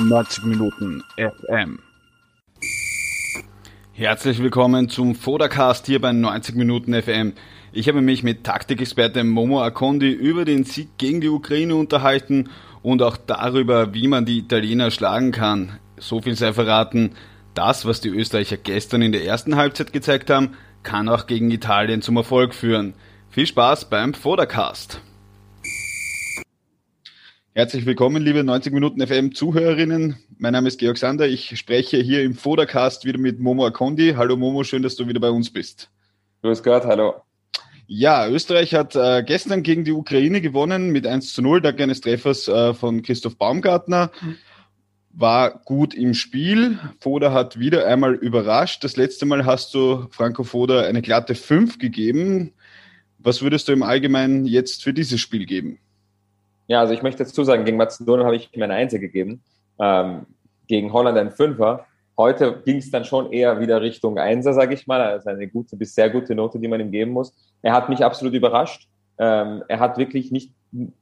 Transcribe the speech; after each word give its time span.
90 0.00 0.44
Minuten 0.44 1.02
FM. 1.16 1.80
Herzlich 3.92 4.40
willkommen 4.40 4.88
zum 4.88 5.16
Vodacast 5.16 5.86
hier 5.86 6.00
bei 6.00 6.12
90 6.12 6.54
Minuten 6.54 6.94
FM. 6.94 7.32
Ich 7.72 7.88
habe 7.88 8.00
mich 8.00 8.22
mit 8.22 8.44
Taktikexperte 8.44 9.24
Momo 9.24 9.60
Akondi 9.60 10.12
über 10.12 10.44
den 10.44 10.62
Sieg 10.62 10.98
gegen 10.98 11.20
die 11.20 11.28
Ukraine 11.28 11.74
unterhalten 11.74 12.48
und 12.82 13.02
auch 13.02 13.16
darüber, 13.16 13.92
wie 13.92 14.06
man 14.06 14.24
die 14.24 14.38
Italiener 14.38 14.92
schlagen 14.92 15.32
kann. 15.32 15.78
So 15.96 16.20
viel 16.20 16.36
sei 16.36 16.52
verraten, 16.52 17.16
das, 17.54 17.84
was 17.84 18.00
die 18.00 18.10
Österreicher 18.10 18.56
gestern 18.56 19.02
in 19.02 19.10
der 19.10 19.24
ersten 19.24 19.56
Halbzeit 19.56 19.92
gezeigt 19.92 20.30
haben, 20.30 20.54
kann 20.84 21.08
auch 21.08 21.26
gegen 21.26 21.50
Italien 21.50 22.02
zum 22.02 22.16
Erfolg 22.16 22.54
führen. 22.54 22.94
Viel 23.30 23.46
Spaß 23.46 23.90
beim 23.90 24.14
Vodacast. 24.14 25.00
Herzlich 27.58 27.86
willkommen, 27.86 28.22
liebe 28.22 28.44
90 28.44 28.72
Minuten 28.72 29.04
FM 29.04 29.34
Zuhörerinnen. 29.34 30.14
Mein 30.38 30.52
Name 30.52 30.68
ist 30.68 30.78
Georg 30.78 30.96
Sander. 30.96 31.26
Ich 31.26 31.58
spreche 31.58 31.96
hier 31.96 32.22
im 32.22 32.34
Vodacast 32.34 33.04
wieder 33.04 33.18
mit 33.18 33.40
Momo 33.40 33.66
Akondi. 33.66 34.14
Hallo 34.16 34.36
Momo, 34.36 34.62
schön, 34.62 34.84
dass 34.84 34.94
du 34.94 35.08
wieder 35.08 35.18
bei 35.18 35.30
uns 35.30 35.52
bist. 35.52 35.90
Grüß 36.42 36.62
Gott, 36.62 36.84
hallo. 36.84 37.14
Ja, 37.88 38.28
Österreich 38.28 38.74
hat 38.74 38.94
äh, 38.94 39.24
gestern 39.26 39.64
gegen 39.64 39.82
die 39.82 39.90
Ukraine 39.90 40.40
gewonnen 40.40 40.90
mit 40.90 41.04
1 41.04 41.32
zu 41.32 41.42
0, 41.42 41.60
dank 41.60 41.80
eines 41.80 42.00
Treffers 42.00 42.46
äh, 42.46 42.74
von 42.74 43.02
Christoph 43.02 43.36
Baumgartner. 43.36 44.12
War 45.10 45.60
gut 45.64 45.94
im 45.94 46.14
Spiel. 46.14 46.78
Foda 47.00 47.32
hat 47.32 47.58
wieder 47.58 47.88
einmal 47.88 48.14
überrascht. 48.14 48.84
Das 48.84 48.96
letzte 48.96 49.26
Mal 49.26 49.46
hast 49.46 49.74
du 49.74 50.06
Franco 50.12 50.44
Foda 50.44 50.82
eine 50.82 51.02
glatte 51.02 51.34
5 51.34 51.80
gegeben. 51.80 52.52
Was 53.18 53.42
würdest 53.42 53.66
du 53.66 53.72
im 53.72 53.82
Allgemeinen 53.82 54.46
jetzt 54.46 54.84
für 54.84 54.92
dieses 54.92 55.20
Spiel 55.20 55.44
geben? 55.44 55.80
Ja, 56.68 56.80
also 56.80 56.92
ich 56.92 57.02
möchte 57.02 57.24
dazu 57.24 57.44
sagen, 57.44 57.64
gegen 57.64 57.78
Mazedonien 57.78 58.26
habe 58.26 58.36
ich 58.36 58.54
mir 58.54 58.64
eine 58.64 58.74
Einser 58.74 58.98
gegeben, 58.98 59.42
ähm, 59.80 60.26
gegen 60.66 60.92
Holland 60.92 61.18
ein 61.18 61.30
Fünfer. 61.30 61.86
Heute 62.16 62.62
ging 62.64 62.76
es 62.76 62.90
dann 62.90 63.04
schon 63.04 63.32
eher 63.32 63.58
wieder 63.58 63.80
Richtung 63.80 64.18
Einser, 64.18 64.52
sage 64.52 64.74
ich 64.74 64.86
mal. 64.86 65.00
Also 65.00 65.30
eine 65.30 65.48
gute 65.48 65.76
bis 65.76 65.94
sehr 65.94 66.10
gute 66.10 66.34
Note, 66.34 66.58
die 66.58 66.68
man 66.68 66.80
ihm 66.80 66.90
geben 66.90 67.12
muss. 67.12 67.34
Er 67.62 67.72
hat 67.72 67.88
mich 67.88 68.04
absolut 68.04 68.34
überrascht. 68.34 68.88
Ähm, 69.18 69.64
er 69.66 69.80
hat 69.80 69.96
wirklich 69.96 70.30
nicht, 70.30 70.52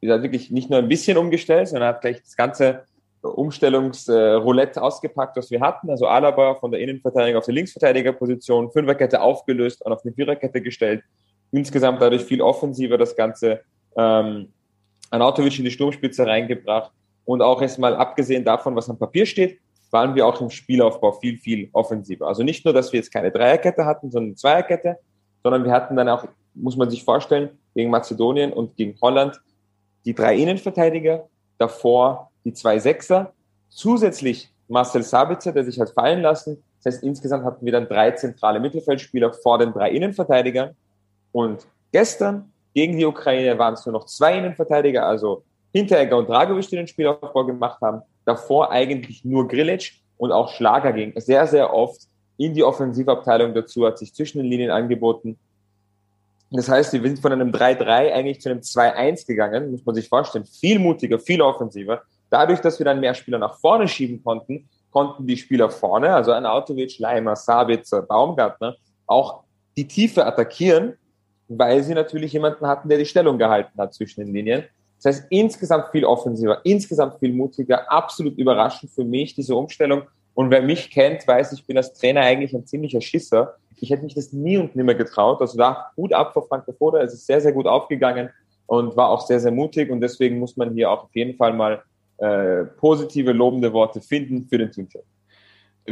er 0.01 0.15
hat 0.15 0.23
wirklich 0.23 0.51
nicht 0.51 0.71
nur 0.71 0.79
ein 0.79 0.89
bisschen 0.89 1.19
umgestellt, 1.19 1.69
sondern 1.69 1.89
er 1.89 1.95
hat 1.95 2.01
gleich 2.01 2.23
das 2.23 2.37
ganze 2.37 2.85
Umstellungsroulette 3.23 4.79
äh, 4.79 4.83
ausgepackt, 4.83 5.37
was 5.37 5.51
wir 5.51 5.61
hatten. 5.61 5.91
Also 5.91 6.07
Alaba 6.07 6.55
von 6.55 6.71
der 6.71 6.81
Innenverteidigung 6.81 7.39
auf 7.39 7.47
die 7.47 7.53
Linksverteidigerposition, 7.53 8.71
Fünferkette 8.71 9.21
aufgelöst 9.21 9.85
und 9.85 9.93
auf 9.93 10.05
eine 10.05 10.15
Viererkette 10.15 10.61
gestellt. 10.61 11.03
Insgesamt 11.51 12.01
dadurch 12.01 12.23
viel 12.23 12.41
offensiver 12.41 12.99
das 12.99 13.17
Ganze. 13.17 13.63
Ähm, 13.97 14.53
Anatovic 15.11 15.59
in 15.59 15.65
die 15.65 15.71
Sturmspitze 15.71 16.27
reingebracht. 16.27 16.93
Und 17.25 17.43
auch 17.43 17.61
erstmal 17.61 17.97
abgesehen 17.97 18.45
davon, 18.45 18.77
was 18.77 18.89
am 18.89 18.99
Papier 18.99 19.27
steht, 19.27 19.59
waren 19.91 20.15
wir 20.15 20.27
auch 20.27 20.41
im 20.41 20.51
Spielaufbau 20.51 21.13
viel, 21.13 21.39
viel 21.39 21.69
offensiver. 21.73 22.27
Also 22.27 22.43
nicht 22.43 22.65
nur, 22.65 22.75
dass 22.75 22.93
wir 22.93 23.01
jetzt 23.01 23.13
keine 23.13 23.31
Dreierkette 23.31 23.85
hatten, 23.85 24.11
sondern 24.11 24.31
eine 24.31 24.37
Zweierkette, 24.37 24.99
sondern 25.43 25.65
wir 25.65 25.73
hatten 25.73 25.97
dann 25.97 26.09
auch, 26.09 26.27
muss 26.55 26.77
man 26.77 26.91
sich 26.91 27.05
vorstellen, 27.05 27.51
gegen 27.75 27.91
Mazedonien 27.91 28.53
und 28.53 28.77
gegen 28.77 28.97
Holland 29.01 29.41
die 30.05 30.15
drei 30.15 30.37
Innenverteidiger, 30.37 31.29
davor 31.59 32.31
die 32.45 32.53
zwei 32.53 32.79
Sechser, 32.79 33.33
zusätzlich 33.69 34.51
Marcel 34.69 35.03
Sabitzer, 35.03 35.53
der 35.53 35.65
sich 35.65 35.79
hat 35.81 35.91
fallen 35.91 36.23
lassen. 36.23 36.63
Das 36.83 36.95
heißt, 36.95 37.05
insgesamt 37.05 37.45
hatten 37.45 37.65
wir 37.65 37.73
dann 37.73 37.89
drei 37.89 38.13
zentrale 38.13 38.61
Mittelfeldspieler 38.61 39.33
vor 39.33 39.59
den 39.59 39.73
drei 39.73 39.91
Innenverteidigern. 39.91 40.77
Und 41.33 41.67
gestern 41.93 42.53
gegen 42.77 42.99
die 42.99 43.07
Ukraine 43.07 43.59
waren 43.59 43.73
es 43.73 43.87
nur 43.87 43.95
noch 43.95 44.05
zwei 44.05 44.37
Innenverteidiger, 44.37 45.07
also 45.07 45.45
Hinteregger 45.73 46.19
und 46.19 46.29
Dragovic, 46.29 46.69
die 46.69 46.77
den 46.77 46.87
Spielaufbau 46.87 47.47
gemacht 47.47 47.81
haben. 47.81 48.03
Davor 48.27 48.71
eigentlich 48.71 49.25
nur 49.25 49.49
Grilic 49.49 49.95
und 50.19 50.31
auch 50.31 50.53
Schlager 50.53 50.93
ging 50.93 51.19
sehr, 51.19 51.47
sehr 51.47 51.73
oft 51.73 52.03
in 52.37 52.53
die 52.53 52.63
Offensivabteilung 52.63 53.55
dazu, 53.55 53.87
hat 53.87 53.97
sich 53.97 54.13
zwischen 54.13 54.43
den 54.43 54.49
Linien 54.49 54.71
angeboten. 54.71 55.39
Das 56.51 56.69
heißt, 56.69 56.93
wir 56.93 57.01
sind 57.01 57.19
von 57.19 57.33
einem 57.33 57.51
3-3 57.51 58.13
eigentlich 58.13 58.43
zu 58.43 58.51
einem 58.51 58.61
2-1 58.61 59.27
gegangen, 59.27 59.71
muss 59.71 59.87
man 59.87 59.95
sich 59.95 60.07
vorstellen. 60.07 60.45
Viel 60.45 60.79
mutiger, 60.79 61.19
viel 61.19 61.41
offensiver. 61.41 62.03
Dadurch, 62.29 62.61
dass 62.61 62.79
wir 62.79 62.85
dann 62.85 63.01
mehr 63.01 63.15
Spieler 63.15 63.39
nach 63.39 63.59
vorne 63.59 63.89
schieben 63.89 64.23
konnten, 64.23 64.69
konnten 64.91 65.27
die 65.27 65.39
Spieler 65.39 65.71
vorne, 65.71 66.13
also 66.13 66.33
Anautovic, 66.33 66.99
Leimer, 66.99 67.37
Sabitzer, 67.37 68.03
Baumgartner, 68.03 68.77
auch 69.07 69.45
die 69.79 69.89
Tiefe 69.89 70.27
attackieren 70.27 70.99
weil 71.49 71.83
sie 71.83 71.95
natürlich 71.95 72.33
jemanden 72.33 72.67
hatten, 72.67 72.89
der 72.89 72.99
die 72.99 73.07
Stellung 73.07 73.39
gehalten 73.39 73.79
hat 73.79 73.95
zwischen 73.95 74.25
den 74.25 74.35
Linien. 74.35 74.65
Das 75.03 75.15
heißt, 75.17 75.27
insgesamt 75.31 75.87
viel 75.93 76.05
offensiver, 76.05 76.61
insgesamt 76.65 77.19
viel 77.19 77.33
mutiger, 77.33 77.91
absolut 77.91 78.39
überraschend 78.39 78.91
für 78.91 79.05
mich, 79.05 79.35
diese 79.35 79.55
Umstellung. 79.55 80.03
Und 80.35 80.51
wer 80.51 80.63
mich 80.63 80.91
kennt, 80.91 81.27
weiß, 81.27 81.53
ich 81.53 81.67
bin 81.67 81.77
als 81.77 81.93
Trainer 81.95 82.23
eigentlich 82.23 82.55
ein 82.55 82.67
ziemlicher 82.67 83.01
Schisser. 83.01 83.57
Ich 83.79 83.91
hätte 83.91 84.05
mich 84.05 84.15
das 84.15 84.33
nie 84.33 84.57
und 84.57 84.75
nimmer 84.75 84.95
getraut. 84.95 85.41
Also 85.41 85.57
da 85.59 85.91
gut 85.97 86.13
ab 86.13 86.33
vor 86.33 86.47
Frank 86.49 86.65
Foda. 86.79 87.01
Es 87.03 87.13
ist 87.13 87.27
sehr, 87.27 87.41
sehr 87.41 87.53
gut 87.53 87.67
aufgegangen 87.67 88.31
und 88.67 88.97
war 88.97 89.11
auch 89.11 89.27
sehr, 89.27 89.41
sehr 89.41 89.53
mutig. 89.53 89.91
Und 89.91 90.01
deswegen 90.01 90.39
muss 90.39 90.57
man 90.57 90.75
hier 90.75 90.91
auch 90.91 91.05
auf 91.05 91.15
jeden 91.15 91.37
Fall 91.37 91.53
mal 91.53 91.83
äh, 92.19 92.65
positive, 92.65 93.33
lobende 93.33 93.73
Worte 93.73 94.01
finden 94.01 94.47
für 94.49 94.59
den 94.59 94.71
Teamchef. 94.73 95.05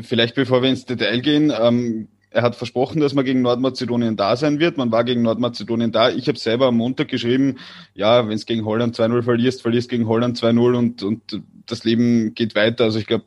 Vielleicht 0.01 0.35
bevor 0.35 0.63
wir 0.63 0.71
ins 0.71 0.85
Detail 0.85 1.21
gehen, 1.21 1.53
ähm, 1.59 2.09
er 2.35 2.43
hat 2.43 2.57
versprochen, 2.57 3.01
dass 3.01 3.15
man 3.15 3.25
gegen 3.25 3.43
Nordmazedonien 3.43 4.17
da 4.17 4.37
sein 4.37 4.59
wird. 4.59 4.77
Man 4.77 4.91
war 4.91 5.05
gegen 5.05 5.23
Nordmazedonien 5.23 5.93
da. 5.93 6.11
Ich 6.11 6.27
habe 6.27 6.39
selber 6.39 6.67
am 6.67 6.77
Montag 6.77 7.07
geschrieben, 7.07 7.59
ja, 7.95 8.27
wenn 8.27 8.35
es 8.35 8.45
gegen 8.45 8.65
Holland 8.65 8.99
2-0 8.99 9.23
verlierst, 9.23 9.63
verlierst 9.63 9.89
gegen 9.89 10.09
Holland 10.09 10.37
2-0 10.37 10.75
und, 10.77 11.03
und 11.05 11.43
das 11.67 11.85
Leben 11.85 12.35
geht 12.35 12.57
weiter. 12.57 12.85
Also 12.85 12.99
ich 12.99 13.07
glaube, 13.07 13.25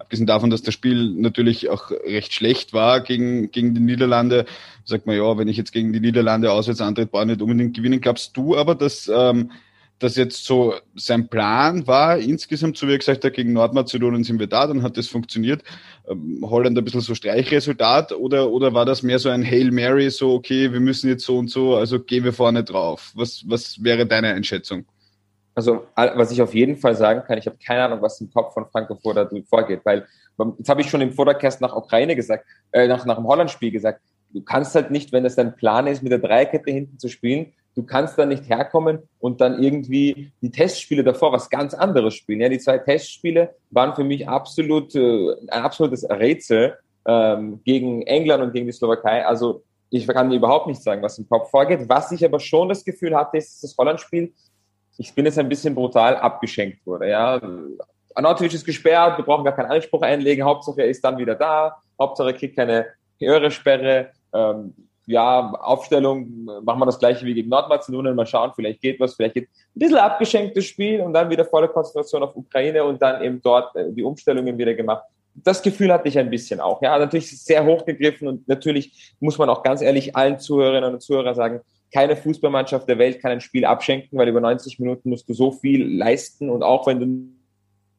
abgesehen 0.00 0.26
davon, 0.26 0.50
dass 0.50 0.62
das 0.62 0.74
Spiel 0.74 1.14
natürlich 1.14 1.68
auch 1.70 1.92
recht 1.92 2.34
schlecht 2.34 2.72
war 2.72 3.00
gegen, 3.00 3.52
gegen 3.52 3.72
die 3.72 3.80
Niederlande, 3.80 4.46
sagt 4.84 5.06
man, 5.06 5.16
ja, 5.16 5.38
wenn 5.38 5.46
ich 5.46 5.56
jetzt 5.56 5.72
gegen 5.72 5.92
die 5.92 6.00
Niederlande 6.00 6.50
auswärts 6.50 6.80
antritt, 6.80 7.12
brauche 7.12 7.22
ich 7.22 7.28
nicht 7.28 7.42
unbedingt 7.42 7.76
gewinnen. 7.76 8.00
Glaubst 8.00 8.36
du 8.36 8.56
aber, 8.56 8.74
dass 8.74 9.08
ähm, 9.14 9.52
das 10.00 10.16
jetzt 10.16 10.44
so 10.44 10.74
sein 10.96 11.28
Plan 11.28 11.86
war, 11.86 12.18
insgesamt, 12.18 12.76
so 12.76 12.88
wie 12.88 12.92
er 12.92 12.98
gesagt 12.98 13.24
hat, 13.24 13.34
gegen 13.34 13.52
Nordmazedonien 13.52 14.24
sind 14.24 14.40
wir 14.40 14.46
da, 14.46 14.66
dann 14.66 14.82
hat 14.82 14.96
das 14.96 15.06
funktioniert. 15.06 15.62
Ähm, 16.08 16.44
Holland 16.44 16.76
ein 16.76 16.84
bisschen 16.84 17.02
so 17.02 17.14
Streichresultat 17.14 18.12
oder, 18.12 18.50
oder 18.50 18.74
war 18.74 18.86
das 18.86 19.02
mehr 19.02 19.18
so 19.18 19.28
ein 19.28 19.44
Hail 19.44 19.70
Mary, 19.70 20.10
so 20.10 20.34
okay, 20.34 20.72
wir 20.72 20.80
müssen 20.80 21.08
jetzt 21.08 21.24
so 21.24 21.38
und 21.38 21.50
so, 21.50 21.76
also 21.76 22.00
gehen 22.00 22.24
wir 22.24 22.32
vorne 22.32 22.64
drauf. 22.64 23.12
Was, 23.14 23.44
was 23.46 23.84
wäre 23.84 24.06
deine 24.06 24.28
Einschätzung? 24.28 24.86
Also, 25.54 25.86
was 25.94 26.30
ich 26.30 26.40
auf 26.40 26.54
jeden 26.54 26.76
Fall 26.76 26.94
sagen 26.94 27.22
kann, 27.26 27.36
ich 27.36 27.46
habe 27.46 27.58
keine 27.64 27.84
Ahnung, 27.84 28.00
was 28.00 28.20
im 28.20 28.30
Kopf 28.30 28.54
von 28.54 28.66
Franco 28.70 28.94
Foda 28.94 29.28
vorgeht, 29.48 29.80
weil 29.84 30.06
jetzt 30.56 30.68
habe 30.68 30.80
ich 30.80 30.88
schon 30.88 31.02
im 31.02 31.12
Vordercast 31.12 31.60
nach 31.60 31.76
Ukraine 31.76 32.16
gesagt, 32.16 32.46
äh, 32.72 32.88
nach, 32.88 33.04
nach 33.04 33.16
dem 33.16 33.26
Holland-Spiel 33.26 33.70
gesagt, 33.70 34.00
du 34.32 34.42
kannst 34.42 34.74
halt 34.74 34.90
nicht, 34.90 35.12
wenn 35.12 35.24
das 35.24 35.36
dein 35.36 35.54
Plan 35.56 35.86
ist, 35.86 36.02
mit 36.02 36.12
der 36.12 36.18
Dreierkette 36.18 36.70
hinten 36.70 36.98
zu 36.98 37.08
spielen, 37.08 37.52
du 37.80 37.86
kannst 37.86 38.18
da 38.18 38.26
nicht 38.26 38.48
herkommen 38.48 38.98
und 39.18 39.40
dann 39.40 39.62
irgendwie 39.62 40.32
die 40.42 40.50
Testspiele 40.50 41.02
davor 41.02 41.32
was 41.32 41.48
ganz 41.48 41.72
anderes 41.72 42.14
spielen. 42.14 42.40
Ja, 42.40 42.48
die 42.48 42.58
zwei 42.58 42.78
Testspiele 42.78 43.54
waren 43.70 43.94
für 43.94 44.04
mich 44.04 44.28
absolut 44.28 44.94
äh, 44.94 45.32
ein 45.48 45.62
absolutes 45.62 46.08
Rätsel 46.08 46.76
ähm, 47.06 47.60
gegen 47.64 48.02
England 48.02 48.42
und 48.42 48.52
gegen 48.52 48.66
die 48.66 48.72
Slowakei. 48.72 49.24
Also 49.24 49.62
ich 49.88 50.06
kann 50.06 50.28
dir 50.28 50.36
überhaupt 50.36 50.66
nicht 50.66 50.82
sagen, 50.82 51.02
was 51.02 51.18
im 51.18 51.28
Kopf 51.28 51.50
vorgeht. 51.50 51.88
Was 51.88 52.12
ich 52.12 52.24
aber 52.24 52.38
schon 52.38 52.68
das 52.68 52.84
Gefühl 52.84 53.16
hatte, 53.16 53.38
ist, 53.38 53.54
dass 53.54 53.70
das 53.70 53.78
Holland-Spiel, 53.78 54.32
ich 54.98 55.14
bin 55.14 55.24
jetzt 55.24 55.38
ein 55.38 55.48
bisschen 55.48 55.74
brutal 55.74 56.16
abgeschenkt 56.16 56.86
wurde. 56.86 57.08
Ja, 57.08 57.40
Anatovic 58.14 58.52
ist 58.52 58.66
gesperrt, 58.66 59.16
wir 59.16 59.24
brauchen 59.24 59.44
gar 59.44 59.56
keinen 59.56 59.70
Anspruch 59.70 60.02
einlegen. 60.02 60.44
Hauptsache 60.44 60.82
er 60.82 60.88
ist 60.88 61.02
dann 61.02 61.16
wieder 61.16 61.34
da. 61.34 61.76
Hauptsache 61.98 62.28
er 62.28 62.34
kriegt 62.34 62.56
keine 62.56 62.86
höhere 63.18 63.50
Sperre. 63.50 64.10
Ähm, 64.34 64.74
ja, 65.06 65.52
Aufstellung, 65.52 66.44
machen 66.62 66.80
wir 66.80 66.86
das 66.86 66.98
gleiche 66.98 67.26
wie 67.26 67.34
gegen 67.34 67.48
Nordmazedonien, 67.48 68.14
mal 68.14 68.26
schauen, 68.26 68.52
vielleicht 68.54 68.80
geht 68.80 69.00
was, 69.00 69.14
vielleicht 69.14 69.34
geht 69.34 69.48
ein 69.48 69.78
bisschen 69.78 69.98
abgeschenktes 69.98 70.64
Spiel 70.64 71.00
und 71.00 71.12
dann 71.12 71.30
wieder 71.30 71.44
volle 71.44 71.68
Konzentration 71.68 72.22
auf 72.22 72.36
Ukraine 72.36 72.84
und 72.84 73.00
dann 73.02 73.22
eben 73.22 73.40
dort 73.42 73.74
äh, 73.76 73.92
die 73.92 74.02
Umstellungen 74.02 74.56
wieder 74.56 74.74
gemacht. 74.74 75.04
Das 75.34 75.62
Gefühl 75.62 75.92
hatte 75.92 76.08
ich 76.08 76.18
ein 76.18 76.30
bisschen 76.30 76.60
auch. 76.60 76.82
Ja, 76.82 76.98
natürlich 76.98 77.30
sehr 77.42 77.64
hochgegriffen 77.64 78.28
und 78.28 78.48
natürlich 78.48 79.14
muss 79.20 79.38
man 79.38 79.48
auch 79.48 79.62
ganz 79.62 79.80
ehrlich 79.80 80.14
allen 80.16 80.38
Zuhörerinnen 80.38 80.94
und 80.94 81.00
Zuhörern 81.00 81.34
sagen, 81.34 81.60
keine 81.92 82.16
Fußballmannschaft 82.16 82.88
der 82.88 82.98
Welt 82.98 83.20
kann 83.20 83.32
ein 83.32 83.40
Spiel 83.40 83.64
abschenken, 83.64 84.18
weil 84.18 84.28
über 84.28 84.40
90 84.40 84.78
Minuten 84.78 85.10
musst 85.10 85.28
du 85.28 85.34
so 85.34 85.50
viel 85.50 85.98
leisten 85.98 86.50
und 86.50 86.62
auch 86.62 86.86
wenn 86.86 87.00
du 87.00 87.40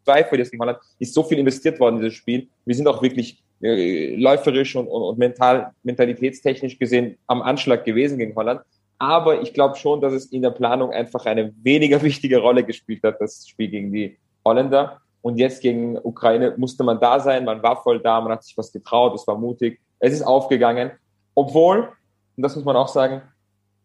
zwei 0.06 0.24
verlierst 0.24 0.52
gegen 0.52 0.62
Holland, 0.62 0.80
ist 1.00 1.14
so 1.14 1.24
viel 1.24 1.40
investiert 1.40 1.80
worden 1.80 1.98
in 1.98 2.04
dieses 2.04 2.18
Spiel. 2.18 2.48
Wir 2.66 2.76
sind 2.76 2.88
auch 2.88 3.02
wirklich 3.02 3.44
äh, 3.62 4.16
läuferisch 4.16 4.76
und, 4.76 4.88
und, 4.88 5.02
und 5.02 5.18
mental, 5.18 5.72
mentalitätstechnisch 5.84 6.80
gesehen 6.80 7.18
am 7.28 7.42
Anschlag 7.42 7.86
gewesen 7.86 8.18
gegen 8.18 8.36
Holland. 8.36 8.62
Aber 8.98 9.42
ich 9.42 9.54
glaube 9.54 9.76
schon, 9.76 10.00
dass 10.00 10.14
es 10.14 10.28
in 10.28 10.42
der 10.42 10.52
Planung 10.52 10.92
einfach 10.92 11.26
eine 11.26 11.54
weniger 11.64 12.02
wichtige 12.04 12.40
Rolle 12.40 12.64
gespielt 12.64 13.04
hat, 13.04 13.20
das 13.20 13.48
Spiel 13.48 13.70
gegen 13.70 13.92
die 13.92 14.18
Holländer. 14.46 15.02
Und 15.22 15.38
jetzt 15.38 15.62
gegen 15.62 15.98
Ukraine 15.98 16.56
musste 16.58 16.84
man 16.84 17.00
da 17.00 17.20
sein, 17.20 17.46
man 17.46 17.62
war 17.62 17.82
voll 17.82 18.00
da, 18.00 18.20
man 18.22 18.32
hat 18.32 18.44
sich 18.44 18.58
was 18.58 18.72
getraut, 18.72 19.14
es 19.16 19.28
war 19.28 19.38
mutig, 19.38 19.80
es 20.00 20.14
ist 20.14 20.24
aufgegangen. 20.24 20.92
Obwohl, 21.36 21.90
und 22.36 22.44
das 22.44 22.56
muss 22.56 22.66
man 22.66 22.76
auch 22.76 22.88
sagen, 22.88 23.22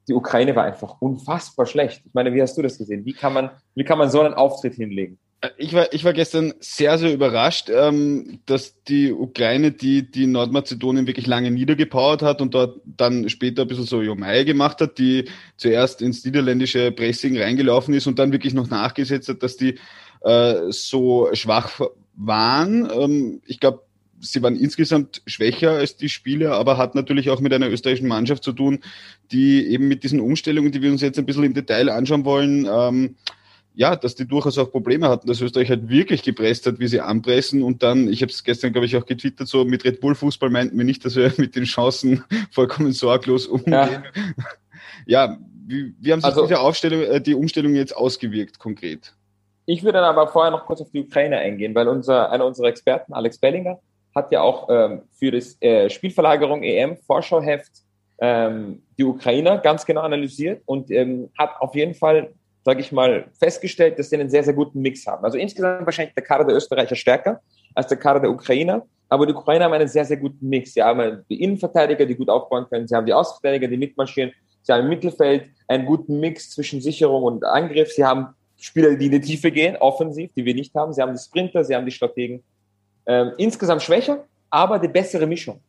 die 0.08 0.14
Ukraine 0.14 0.55
war 0.55 0.64
einfach 0.64 1.00
unfassbar 1.00 1.67
schlecht. 1.67 2.02
Ich 2.06 2.14
meine, 2.14 2.32
wie 2.32 2.40
hast 2.40 2.56
du 2.56 2.62
das 2.62 2.78
gesehen? 2.78 3.05
Wie 3.05 3.12
kann 3.12 3.32
man, 3.32 3.50
wie 3.75 3.84
kann 3.84 3.99
man 3.99 4.08
so 4.08 4.20
einen 4.20 4.34
Auftritt 4.34 4.75
hinlegen? 4.75 5.19
Ich 5.59 5.75
war, 5.75 5.93
ich 5.93 6.03
war 6.03 6.15
gestern 6.15 6.55
sehr, 6.61 6.99
sehr 6.99 7.12
überrascht, 7.12 7.69
ähm, 7.69 8.41
dass 8.47 8.83
die 8.85 9.12
Ukraine, 9.12 9.71
die, 9.71 10.11
die 10.11 10.27
Nordmazedonien 10.27 11.06
wirklich 11.06 11.27
lange 11.27 11.50
niedergepowert 11.50 12.23
hat 12.23 12.41
und 12.41 12.55
dort 12.55 12.81
dann 12.85 13.29
später 13.29 13.62
ein 13.62 13.69
bisschen 13.69 13.85
so 13.85 14.00
Jomai 14.03 14.44
gemacht 14.44 14.81
hat, 14.81 14.99
die 14.99 15.29
zuerst 15.56 16.00
ins 16.00 16.25
niederländische 16.25 16.91
Pressing 16.91 17.38
reingelaufen 17.38 17.93
ist 17.94 18.06
und 18.06 18.19
dann 18.19 18.33
wirklich 18.33 18.55
noch 18.55 18.71
nachgesetzt 18.71 19.29
hat, 19.29 19.43
dass 19.43 19.56
die 19.56 19.79
äh, 20.23 20.55
so 20.71 21.29
schwach 21.35 21.81
waren. 22.15 22.91
Ähm, 22.91 23.43
ich 23.47 23.61
glaube, 23.61 23.83
sie 24.21 24.43
waren 24.43 24.56
insgesamt 24.56 25.23
schwächer 25.27 25.73
als 25.73 25.97
die 25.97 26.09
Spieler, 26.09 26.53
aber 26.53 26.79
hat 26.79 26.94
natürlich 26.94 27.31
auch 27.31 27.41
mit 27.41 27.53
einer 27.53 27.71
österreichischen 27.71 28.09
Mannschaft 28.09 28.43
zu 28.43 28.53
tun, 28.53 28.81
die 29.33 29.67
eben 29.67 29.88
mit 29.88 30.03
diesen 30.03 30.21
Umstellungen, 30.21 30.73
die 30.73 30.83
wir 30.83 30.91
uns 30.91 31.03
jetzt 31.03 31.19
ein 31.19 31.27
bisschen 31.27 31.44
im 31.44 31.55
Detail 31.55 31.91
anschauen 31.91 32.25
wollen, 32.25 32.67
ähm, 32.71 33.17
ja, 33.76 33.94
dass 33.94 34.14
die 34.14 34.26
durchaus 34.26 34.56
auch 34.58 34.70
Probleme 34.73 35.08
hatten, 35.08 35.28
dass 35.28 35.40
Österreich 35.40 35.69
halt 35.69 35.88
wirklich 35.88 36.23
gepresst 36.23 36.67
hat, 36.67 36.78
wie 36.78 36.88
sie 36.88 37.00
anpressen 37.00 37.62
und 37.62 37.82
dann, 37.82 38.08
ich 38.08 38.23
habe 38.23 38.32
es 38.32 38.43
gestern, 38.43 38.73
glaube 38.73 38.87
ich, 38.87 38.96
auch 38.96 39.05
getwittert, 39.05 39.46
so 39.46 39.64
mit 39.64 39.84
Red 39.84 40.00
Bull 40.00 40.14
Fußball 40.14 40.49
meinten 40.49 40.78
wir 40.78 40.84
nicht, 40.84 41.05
dass 41.05 41.14
wir 41.14 41.32
mit 41.37 41.55
den 41.55 41.64
Chancen 41.64 42.25
vollkommen 42.50 42.93
sorglos 42.93 43.46
umgehen. 43.46 43.73
Ja, 43.73 44.02
ja 45.06 45.38
wie, 45.67 45.94
wie 46.00 46.12
haben 46.12 46.20
sich 46.20 46.26
also, 46.26 46.43
diese 46.43 46.58
Aufstellung, 46.58 47.02
äh, 47.02 47.20
die 47.20 47.34
Umstellung 47.34 47.75
jetzt 47.75 47.94
ausgewirkt 47.94 48.58
konkret? 48.58 49.14
Ich 49.67 49.82
würde 49.82 49.99
dann 49.99 50.05
aber 50.05 50.28
vorher 50.28 50.52
noch 50.52 50.64
kurz 50.64 50.81
auf 50.81 50.90
die 50.90 51.00
Ukraine 51.00 51.38
eingehen, 51.38 51.75
weil 51.75 51.88
unser, 51.88 52.31
einer 52.31 52.46
unserer 52.46 52.69
Experten, 52.69 53.12
Alex 53.12 53.38
Bellinger, 53.38 53.78
hat 54.14 54.32
ja 54.32 54.40
auch 54.40 54.69
ähm, 54.70 55.02
für 55.12 55.31
das 55.31 55.61
äh, 55.61 55.90
Spielverlagerung 55.90 56.62
EM 56.62 56.96
Vorschauheft 56.96 57.73
ähm, 58.19 58.82
die 58.96 59.05
Ukrainer 59.05 59.58
ganz 59.58 59.84
genau 59.84 60.00
analysiert 60.00 60.62
und 60.64 60.90
ähm, 60.90 61.28
hat 61.37 61.61
auf 61.61 61.75
jeden 61.75 61.94
Fall, 61.94 62.32
sage 62.66 62.80
ich 62.80 62.90
mal, 62.90 63.26
festgestellt, 63.38 63.96
dass 63.96 64.10
sie 64.10 64.16
einen 64.16 64.28
sehr, 64.28 64.42
sehr 64.42 64.52
guten 64.52 64.80
Mix 64.80 65.06
haben. 65.06 65.24
Also 65.24 65.38
insgesamt 65.38 65.86
wahrscheinlich 65.86 66.16
der 66.16 66.24
Kader 66.24 66.44
der 66.44 66.56
Österreicher 66.56 66.96
stärker 66.96 67.40
als 67.76 67.86
der 67.86 67.96
Kader 67.96 68.18
der 68.18 68.28
Ukrainer, 68.28 68.84
aber 69.08 69.24
die 69.24 69.34
Ukrainer 69.34 69.66
haben 69.66 69.72
einen 69.74 69.86
sehr, 69.86 70.04
sehr 70.04 70.16
guten 70.16 70.48
Mix. 70.48 70.74
Sie 70.74 70.82
haben 70.82 71.24
die 71.30 71.44
Innenverteidiger, 71.44 72.04
die 72.04 72.16
gut 72.16 72.28
aufbauen 72.28 72.66
können, 72.68 72.88
sie 72.88 72.96
haben 72.96 73.06
die 73.06 73.12
Außenverteidiger, 73.12 73.68
die 73.68 73.76
mitmarschieren, 73.76 74.32
sie 74.62 74.72
haben 74.72 74.80
im 74.80 74.88
Mittelfeld 74.88 75.48
einen 75.68 75.86
guten 75.86 76.18
Mix 76.18 76.50
zwischen 76.50 76.80
Sicherung 76.80 77.22
und 77.22 77.44
Angriff, 77.44 77.92
sie 77.92 78.04
haben 78.04 78.34
Spieler, 78.56 78.96
die 78.96 79.06
in 79.06 79.12
die 79.12 79.20
Tiefe 79.20 79.52
gehen, 79.52 79.76
offensiv, 79.76 80.32
die 80.34 80.44
wir 80.44 80.54
nicht 80.56 80.74
haben, 80.74 80.92
sie 80.92 81.00
haben 81.00 81.12
die 81.14 81.22
Sprinter, 81.22 81.62
sie 81.62 81.76
haben 81.76 81.86
die 81.86 81.92
Strategen. 81.92 82.42
Ähm, 83.06 83.30
insgesamt 83.38 83.82
schwächer, 83.82 84.24
aber 84.50 84.80
die 84.80 84.88
bessere 84.88 85.28
Mischung. 85.28 85.60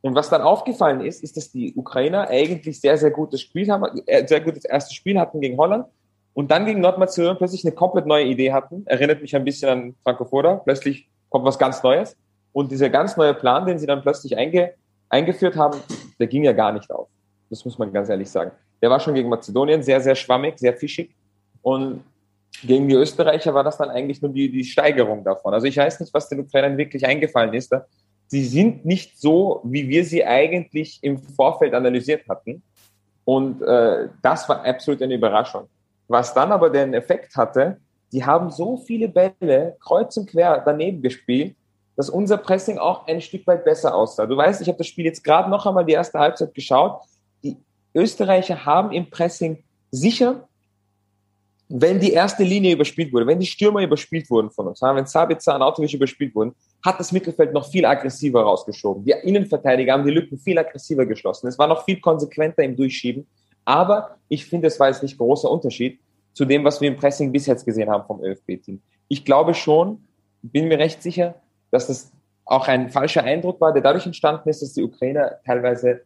Und 0.00 0.14
was 0.14 0.30
dann 0.30 0.40
aufgefallen 0.40 1.02
ist, 1.02 1.22
ist, 1.22 1.36
dass 1.36 1.52
die 1.52 1.74
Ukrainer 1.74 2.30
eigentlich 2.30 2.80
sehr, 2.80 2.96
sehr 2.96 3.10
gutes 3.10 3.42
Spiel 3.42 3.70
haben, 3.70 4.00
äh, 4.06 4.26
sehr 4.26 4.40
gutes 4.40 4.64
erstes 4.64 4.94
Spiel 4.94 5.18
hatten 5.18 5.42
gegen 5.42 5.58
Holland 5.58 5.84
und 6.36 6.50
dann 6.50 6.66
gegen 6.66 6.82
Nordmazedonien 6.82 7.38
plötzlich 7.38 7.64
eine 7.64 7.74
komplett 7.74 8.04
neue 8.04 8.26
Idee 8.26 8.52
hatten. 8.52 8.82
Erinnert 8.84 9.22
mich 9.22 9.34
ein 9.34 9.42
bisschen 9.42 9.68
an 9.70 9.94
Franco 10.02 10.26
Foda. 10.26 10.56
Plötzlich 10.56 11.08
kommt 11.30 11.46
was 11.46 11.58
ganz 11.58 11.82
Neues. 11.82 12.14
Und 12.52 12.70
dieser 12.70 12.90
ganz 12.90 13.16
neue 13.16 13.32
Plan, 13.32 13.64
den 13.64 13.78
sie 13.78 13.86
dann 13.86 14.02
plötzlich 14.02 14.36
einge, 14.36 14.74
eingeführt 15.08 15.56
haben, 15.56 15.80
der 16.20 16.26
ging 16.26 16.44
ja 16.44 16.52
gar 16.52 16.72
nicht 16.72 16.90
auf. 16.90 17.08
Das 17.48 17.64
muss 17.64 17.78
man 17.78 17.90
ganz 17.90 18.10
ehrlich 18.10 18.28
sagen. 18.28 18.50
Der 18.82 18.90
war 18.90 19.00
schon 19.00 19.14
gegen 19.14 19.30
Mazedonien 19.30 19.82
sehr, 19.82 19.98
sehr 20.02 20.14
schwammig, 20.14 20.58
sehr 20.58 20.74
fischig. 20.74 21.16
Und 21.62 22.04
gegen 22.62 22.86
die 22.86 22.96
Österreicher 22.96 23.54
war 23.54 23.64
das 23.64 23.78
dann 23.78 23.88
eigentlich 23.88 24.20
nur 24.20 24.30
die, 24.30 24.50
die 24.50 24.64
Steigerung 24.64 25.24
davon. 25.24 25.54
Also 25.54 25.66
ich 25.66 25.78
weiß 25.78 26.00
nicht, 26.00 26.12
was 26.12 26.28
den 26.28 26.40
Ukrainern 26.40 26.76
wirklich 26.76 27.06
eingefallen 27.06 27.54
ist. 27.54 27.74
Sie 28.26 28.44
sind 28.44 28.84
nicht 28.84 29.18
so, 29.18 29.62
wie 29.64 29.88
wir 29.88 30.04
sie 30.04 30.22
eigentlich 30.22 30.98
im 31.00 31.16
Vorfeld 31.16 31.72
analysiert 31.72 32.28
hatten. 32.28 32.62
Und 33.24 33.62
äh, 33.62 34.10
das 34.20 34.46
war 34.50 34.66
absolut 34.66 35.00
eine 35.00 35.14
Überraschung. 35.14 35.66
Was 36.08 36.34
dann 36.34 36.52
aber 36.52 36.70
den 36.70 36.94
Effekt 36.94 37.36
hatte, 37.36 37.78
die 38.12 38.24
haben 38.24 38.50
so 38.50 38.76
viele 38.76 39.08
Bälle 39.08 39.76
kreuz 39.80 40.16
und 40.16 40.30
quer 40.30 40.62
daneben 40.64 41.02
gespielt, 41.02 41.56
dass 41.96 42.10
unser 42.10 42.36
Pressing 42.36 42.78
auch 42.78 43.06
ein 43.06 43.20
Stück 43.20 43.46
weit 43.46 43.64
besser 43.64 43.94
aussah. 43.94 44.26
Du 44.26 44.36
weißt, 44.36 44.60
ich 44.60 44.68
habe 44.68 44.78
das 44.78 44.86
Spiel 44.86 45.06
jetzt 45.06 45.24
gerade 45.24 45.50
noch 45.50 45.66
einmal 45.66 45.84
die 45.84 45.92
erste 45.92 46.18
Halbzeit 46.18 46.54
geschaut. 46.54 47.00
Die 47.42 47.56
Österreicher 47.94 48.64
haben 48.64 48.92
im 48.92 49.10
Pressing 49.10 49.64
sicher 49.90 50.46
wenn 51.68 51.98
die 51.98 52.12
erste 52.12 52.44
Linie 52.44 52.74
überspielt 52.74 53.12
wurde, 53.12 53.26
wenn 53.26 53.40
die 53.40 53.46
Stürmer 53.46 53.82
überspielt 53.82 54.30
wurden 54.30 54.50
von 54.50 54.68
uns, 54.68 54.80
wenn 54.82 55.06
Sabitzer 55.06 55.54
und 55.56 55.62
Autovic 55.62 55.92
überspielt 55.92 56.34
wurden, 56.34 56.54
hat 56.84 57.00
das 57.00 57.10
Mittelfeld 57.10 57.52
noch 57.52 57.68
viel 57.68 57.84
aggressiver 57.84 58.42
rausgeschoben. 58.42 59.04
Die 59.04 59.10
Innenverteidiger 59.10 59.94
haben 59.94 60.04
die 60.04 60.12
Lücken 60.12 60.38
viel 60.38 60.58
aggressiver 60.58 61.06
geschlossen. 61.06 61.48
Es 61.48 61.58
war 61.58 61.66
noch 61.66 61.84
viel 61.84 62.00
konsequenter 62.00 62.62
im 62.62 62.76
Durchschieben. 62.76 63.26
Aber 63.66 64.16
ich 64.28 64.46
finde, 64.46 64.68
es 64.68 64.80
war 64.80 64.88
jetzt 64.88 65.02
nicht 65.02 65.18
großer 65.18 65.50
Unterschied 65.50 66.00
zu 66.32 66.46
dem, 66.46 66.64
was 66.64 66.80
wir 66.80 66.88
im 66.88 66.96
Pressing 66.96 67.30
bis 67.30 67.44
jetzt 67.44 67.66
gesehen 67.66 67.90
haben 67.90 68.06
vom 68.06 68.24
ÖFB-Team. 68.24 68.80
Ich 69.08 69.26
glaube 69.26 69.52
schon, 69.52 70.02
bin 70.40 70.68
mir 70.68 70.78
recht 70.78 71.02
sicher, 71.02 71.34
dass 71.70 71.88
das 71.88 72.10
auch 72.46 72.66
ein 72.68 72.88
falscher 72.88 73.24
Eindruck 73.24 73.60
war, 73.60 73.74
der 73.74 73.82
dadurch 73.82 74.06
entstanden 74.06 74.48
ist, 74.48 74.62
dass 74.62 74.72
die 74.72 74.82
Ukrainer 74.82 75.32
teilweise 75.44 76.00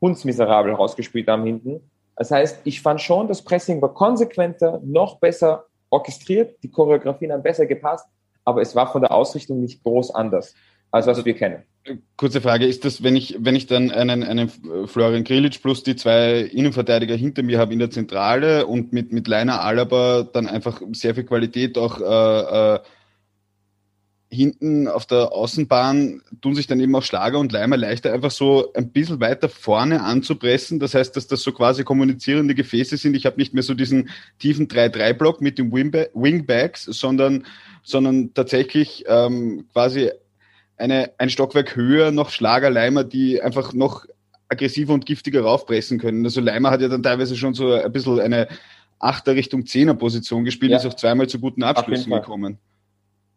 hundsmiserabel 0.00 0.74
rausgespielt 0.74 1.26
haben 1.26 1.44
hinten 1.44 1.80
das 2.18 2.32
heißt, 2.32 2.62
ich 2.64 2.82
fand 2.82 3.00
schon, 3.00 3.28
das 3.28 3.42
Pressing 3.42 3.80
war 3.80 3.94
konsequenter, 3.94 4.80
noch 4.84 5.20
besser 5.20 5.66
orchestriert, 5.88 6.56
die 6.64 6.70
Choreografien 6.70 7.32
haben 7.32 7.44
besser 7.44 7.64
gepasst, 7.64 8.08
aber 8.44 8.60
es 8.60 8.74
war 8.74 8.90
von 8.90 9.02
der 9.02 9.12
Ausrichtung 9.12 9.60
nicht 9.60 9.84
groß 9.84 10.12
anders, 10.14 10.52
als 10.90 11.06
was 11.06 11.24
wir 11.24 11.34
kennen. 11.34 11.62
Kurze 12.16 12.40
Frage, 12.40 12.66
ist 12.66 12.84
das, 12.84 13.02
wenn 13.02 13.16
ich, 13.16 13.36
wenn 13.38 13.56
ich 13.56 13.66
dann 13.66 13.90
einen, 13.90 14.22
einen 14.22 14.50
Florian 14.86 15.24
Grilic 15.24 15.62
plus 15.62 15.82
die 15.82 15.96
zwei 15.96 16.40
Innenverteidiger 16.40 17.14
hinter 17.14 17.42
mir 17.42 17.58
habe 17.58 17.72
in 17.72 17.78
der 17.78 17.90
Zentrale 17.90 18.66
und 18.66 18.92
mit, 18.92 19.12
mit 19.12 19.26
Leiner 19.26 19.62
Alaba 19.62 20.28
dann 20.30 20.46
einfach 20.46 20.82
sehr 20.92 21.14
viel 21.14 21.24
Qualität 21.24 21.78
auch 21.78 22.00
äh, 22.00 22.74
äh, 22.74 22.80
hinten 24.30 24.88
auf 24.88 25.06
der 25.06 25.32
Außenbahn 25.32 26.22
tun 26.42 26.54
sich 26.54 26.66
dann 26.66 26.80
eben 26.80 26.94
auch 26.94 27.02
Schlager 27.02 27.38
und 27.38 27.50
Leimer 27.50 27.76
leichter, 27.76 28.12
einfach 28.12 28.30
so 28.30 28.72
ein 28.74 28.90
bisschen 28.90 29.20
weiter 29.20 29.48
vorne 29.48 30.02
anzupressen. 30.02 30.78
Das 30.78 30.94
heißt, 30.94 31.16
dass 31.16 31.28
das 31.28 31.42
so 31.42 31.52
quasi 31.52 31.82
kommunizierende 31.82 32.54
Gefäße 32.54 32.98
sind. 32.98 33.14
Ich 33.14 33.24
habe 33.24 33.38
nicht 33.38 33.54
mehr 33.54 33.62
so 33.62 33.72
diesen 33.72 34.10
tiefen 34.38 34.68
3-3-Block 34.68 35.40
mit 35.40 35.58
den 35.58 35.72
Wingbacks, 35.72 36.84
sondern, 36.84 37.46
sondern 37.82 38.34
tatsächlich 38.34 39.04
ähm, 39.08 39.66
quasi 39.72 40.10
eine, 40.78 41.10
ein 41.18 41.30
Stockwerk 41.30 41.76
höher 41.76 42.10
noch 42.10 42.30
Schlager, 42.30 42.70
Leimer, 42.70 43.04
die 43.04 43.42
einfach 43.42 43.72
noch 43.72 44.06
aggressiver 44.48 44.94
und 44.94 45.06
giftiger 45.06 45.42
raufpressen 45.42 45.98
können. 45.98 46.24
Also 46.24 46.40
Leimer 46.40 46.70
hat 46.70 46.80
ja 46.80 46.88
dann 46.88 47.02
teilweise 47.02 47.36
schon 47.36 47.54
so 47.54 47.72
ein 47.72 47.92
bisschen 47.92 48.20
eine 48.20 48.48
Achter 48.98 49.34
Richtung 49.34 49.66
Zehner 49.66 49.94
Position 49.94 50.44
gespielt, 50.44 50.72
ja. 50.72 50.78
ist 50.78 50.86
auch 50.86 50.94
zweimal 50.94 51.28
zu 51.28 51.38
guten 51.38 51.62
Abschlüssen 51.62 52.12
gekommen. 52.12 52.58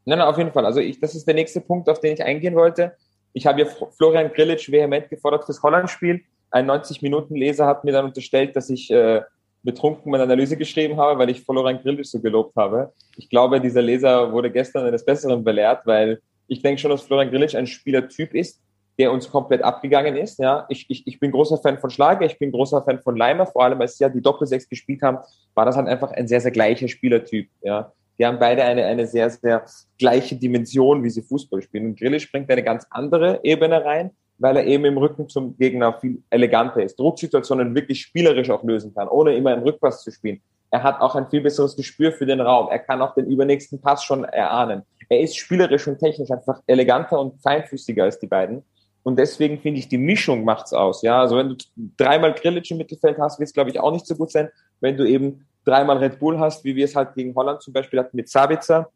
Nein, 0.05 0.17
nein, 0.17 0.27
auf 0.27 0.37
jeden 0.37 0.51
Fall. 0.51 0.65
Also 0.65 0.79
ich, 0.79 0.99
das 0.99 1.13
ist 1.13 1.27
der 1.27 1.35
nächste 1.35 1.61
Punkt, 1.61 1.87
auf 1.89 1.99
den 1.99 2.13
ich 2.13 2.23
eingehen 2.23 2.55
wollte. 2.55 2.93
Ich 3.33 3.45
habe 3.45 3.61
ja 3.61 3.67
Florian 3.97 4.31
Grillitsch 4.33 4.71
vehement 4.71 5.09
gefordert 5.09 5.45
fürs 5.45 5.61
Holland-Spiel. 5.61 6.21
Ein 6.49 6.69
90-Minuten-Leser 6.69 7.65
hat 7.65 7.83
mir 7.83 7.91
dann 7.91 8.05
unterstellt, 8.05 8.55
dass 8.55 8.69
ich 8.69 8.89
äh, 8.91 9.21
betrunken 9.63 10.11
meine 10.11 10.23
Analyse 10.23 10.57
geschrieben 10.57 10.97
habe, 10.97 11.19
weil 11.19 11.29
ich 11.29 11.43
Florian 11.43 11.81
Grillitsch 11.81 12.07
so 12.07 12.19
gelobt 12.19 12.55
habe. 12.55 12.91
Ich 13.15 13.29
glaube, 13.29 13.61
dieser 13.61 13.81
Leser 13.81 14.31
wurde 14.31 14.51
gestern 14.51 14.85
eines 14.85 15.05
Besseren 15.05 15.43
belehrt, 15.43 15.85
weil 15.85 16.21
ich 16.51 16.61
denke 16.61 16.81
schon, 16.81 16.91
dass 16.91 17.03
Florian 17.03 17.29
Grillitsch 17.29 17.55
ein 17.55 17.65
Spielertyp 17.65 18.33
ist, 18.33 18.61
der 18.99 19.13
uns 19.13 19.31
komplett 19.31 19.63
abgegangen 19.63 20.17
ist. 20.17 20.37
Ja, 20.37 20.65
ich, 20.67 20.85
ich, 20.89 21.07
ich 21.07 21.17
bin 21.17 21.31
großer 21.31 21.57
Fan 21.57 21.79
von 21.79 21.89
Schlager, 21.89 22.25
ich 22.25 22.37
bin 22.37 22.51
großer 22.51 22.83
Fan 22.83 22.99
von 22.99 23.15
Leimer, 23.15 23.45
vor 23.45 23.63
allem 23.63 23.79
als 23.79 23.97
sie 23.97 24.03
ja 24.03 24.09
die 24.09 24.21
Doppelsechs 24.21 24.67
gespielt 24.67 25.01
haben, 25.01 25.19
war 25.53 25.65
das 25.65 25.77
halt 25.77 25.87
einfach 25.87 26.11
ein 26.11 26.27
sehr, 26.27 26.41
sehr 26.41 26.51
gleicher 26.51 26.89
Spielertyp. 26.89 27.47
Ja, 27.61 27.93
die 28.19 28.25
haben 28.25 28.37
beide 28.37 28.65
eine, 28.65 28.83
eine 28.83 29.07
sehr, 29.07 29.29
sehr 29.29 29.63
gleiche 29.97 30.35
Dimension, 30.35 31.01
wie 31.05 31.09
sie 31.09 31.21
Fußball 31.21 31.61
spielen. 31.61 31.85
Und 31.85 31.99
Grillisch 31.99 32.29
bringt 32.29 32.51
eine 32.51 32.63
ganz 32.63 32.85
andere 32.89 33.39
Ebene 33.43 33.85
rein, 33.85 34.11
weil 34.37 34.57
er 34.57 34.65
eben 34.65 34.83
im 34.83 34.97
Rücken 34.97 35.29
zum 35.29 35.57
Gegner 35.57 35.97
viel 36.01 36.21
eleganter 36.29 36.83
ist, 36.83 36.99
Drucksituationen 36.99 37.73
wirklich 37.73 38.01
spielerisch 38.01 38.49
auch 38.49 38.63
lösen 38.63 38.93
kann, 38.93 39.07
ohne 39.07 39.35
immer 39.35 39.53
einen 39.53 39.63
Rückpass 39.63 40.03
zu 40.03 40.11
spielen. 40.11 40.41
Er 40.69 40.83
hat 40.83 40.99
auch 40.99 41.15
ein 41.15 41.29
viel 41.29 41.41
besseres 41.41 41.77
Gespür 41.77 42.11
für 42.11 42.25
den 42.25 42.41
Raum. 42.41 42.67
Er 42.69 42.79
kann 42.79 43.01
auch 43.01 43.13
den 43.13 43.27
übernächsten 43.27 43.79
Pass 43.79 44.03
schon 44.03 44.25
erahnen. 44.25 44.83
Er 45.11 45.19
ist 45.19 45.35
spielerisch 45.35 45.85
und 45.89 45.99
technisch 45.99 46.31
einfach 46.31 46.61
eleganter 46.67 47.19
und 47.19 47.41
feinfüßiger 47.41 48.05
als 48.05 48.17
die 48.17 48.27
beiden. 48.27 48.63
Und 49.03 49.19
deswegen 49.19 49.59
finde 49.59 49.79
ich, 49.79 49.89
die 49.89 49.97
Mischung 49.97 50.45
macht's 50.45 50.71
aus. 50.71 51.01
Ja, 51.01 51.19
also 51.19 51.35
wenn 51.35 51.49
du 51.49 51.55
dreimal 51.97 52.33
Grillic 52.33 52.71
im 52.71 52.77
Mittelfeld 52.77 53.17
hast, 53.17 53.37
wird 53.37 53.47
es, 53.47 53.53
glaube 53.53 53.71
ich, 53.71 53.79
auch 53.81 53.91
nicht 53.91 54.07
so 54.07 54.15
gut 54.15 54.31
sein. 54.31 54.47
Wenn 54.79 54.95
du 54.95 55.05
eben 55.05 55.45
dreimal 55.65 55.97
Red 55.97 56.17
Bull 56.17 56.39
hast, 56.39 56.63
wie 56.63 56.77
wir 56.77 56.85
es 56.85 56.95
halt 56.95 57.13
gegen 57.13 57.35
Holland 57.35 57.61
zum 57.61 57.73
Beispiel 57.73 57.99
hatten 57.99 58.15
mit 58.15 58.29
Sabitzer, 58.29 58.89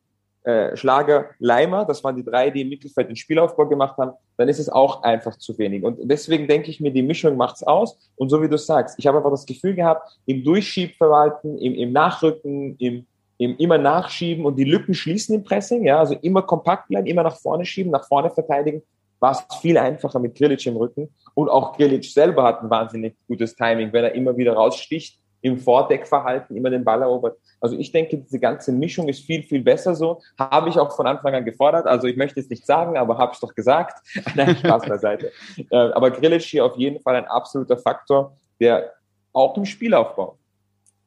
äh, 0.43 0.77
Schlager, 0.77 1.31
Leimer, 1.39 1.83
das 1.83 2.01
waren 2.01 2.15
die 2.15 2.23
drei, 2.23 2.49
die 2.49 2.61
im 2.61 2.69
Mittelfeld 2.69 3.09
den 3.09 3.17
Spielaufbau 3.17 3.67
gemacht 3.67 3.97
haben, 3.97 4.11
dann 4.37 4.47
ist 4.47 4.59
es 4.59 4.69
auch 4.69 5.03
einfach 5.03 5.35
zu 5.35 5.57
wenig. 5.57 5.83
Und 5.83 5.99
deswegen 6.03 6.47
denke 6.47 6.69
ich 6.69 6.79
mir, 6.79 6.91
die 6.91 7.03
Mischung 7.03 7.35
macht's 7.35 7.63
aus. 7.63 7.97
Und 8.15 8.29
so 8.29 8.41
wie 8.41 8.47
du 8.47 8.57
sagst, 8.57 8.97
ich 8.97 9.05
habe 9.05 9.17
einfach 9.17 9.31
das 9.31 9.45
Gefühl 9.45 9.75
gehabt, 9.75 10.17
im 10.27 10.45
Durchschiebverwalten, 10.45 11.57
im, 11.57 11.75
im 11.75 11.91
Nachrücken, 11.91 12.77
im 12.77 13.05
immer 13.37 13.77
nachschieben 13.77 14.45
und 14.45 14.55
die 14.55 14.63
Lücken 14.63 14.93
schließen 14.93 15.35
im 15.35 15.43
Pressing, 15.43 15.85
ja, 15.85 15.99
also 15.99 16.15
immer 16.21 16.41
kompakt 16.41 16.87
bleiben, 16.87 17.07
immer 17.07 17.23
nach 17.23 17.37
vorne 17.37 17.65
schieben, 17.65 17.91
nach 17.91 18.07
vorne 18.07 18.29
verteidigen, 18.29 18.81
war 19.19 19.31
es 19.31 19.43
viel 19.59 19.77
einfacher 19.77 20.19
mit 20.19 20.35
Grilic 20.35 20.65
im 20.65 20.77
Rücken. 20.77 21.09
Und 21.33 21.49
auch 21.49 21.75
Grilic 21.75 22.05
selber 22.05 22.43
hat 22.43 22.61
ein 22.61 22.69
wahnsinnig 22.69 23.15
gutes 23.27 23.55
Timing, 23.55 23.91
wenn 23.91 24.03
er 24.03 24.13
immer 24.13 24.37
wieder 24.37 24.53
raussticht 24.53 25.19
im 25.45 25.59
Vordeckverhalten 25.59 26.55
immer 26.55 26.71
den 26.71 26.83
Ball 26.83 27.03
erobert. 27.03 27.37
Also 27.61 27.77
ich 27.77 27.91
denke, 27.91 28.17
diese 28.17 28.39
ganze 28.39 28.71
Mischung 28.71 29.07
ist 29.07 29.25
viel, 29.25 29.43
viel 29.43 29.61
besser 29.61 29.93
so. 29.93 30.19
Habe 30.39 30.69
ich 30.69 30.79
auch 30.79 30.95
von 30.95 31.05
Anfang 31.05 31.35
an 31.35 31.45
gefordert. 31.45 31.85
Also 31.85 32.07
ich 32.07 32.17
möchte 32.17 32.39
es 32.39 32.49
nicht 32.49 32.65
sagen, 32.65 32.97
aber 32.97 33.19
habe 33.19 33.33
ich 33.33 33.39
doch 33.39 33.53
gesagt. 33.53 33.99
Nein, 34.35 34.57
Spaß 34.57 34.87
beiseite. 34.87 35.31
Äh, 35.69 35.75
aber 35.75 36.09
Grillic 36.09 36.41
hier 36.41 36.65
auf 36.65 36.75
jeden 36.77 36.99
Fall 36.99 37.15
ein 37.15 37.25
absoluter 37.25 37.77
Faktor, 37.77 38.35
der 38.59 38.91
auch 39.33 39.55
im 39.55 39.65
Spielaufbau, 39.65 40.39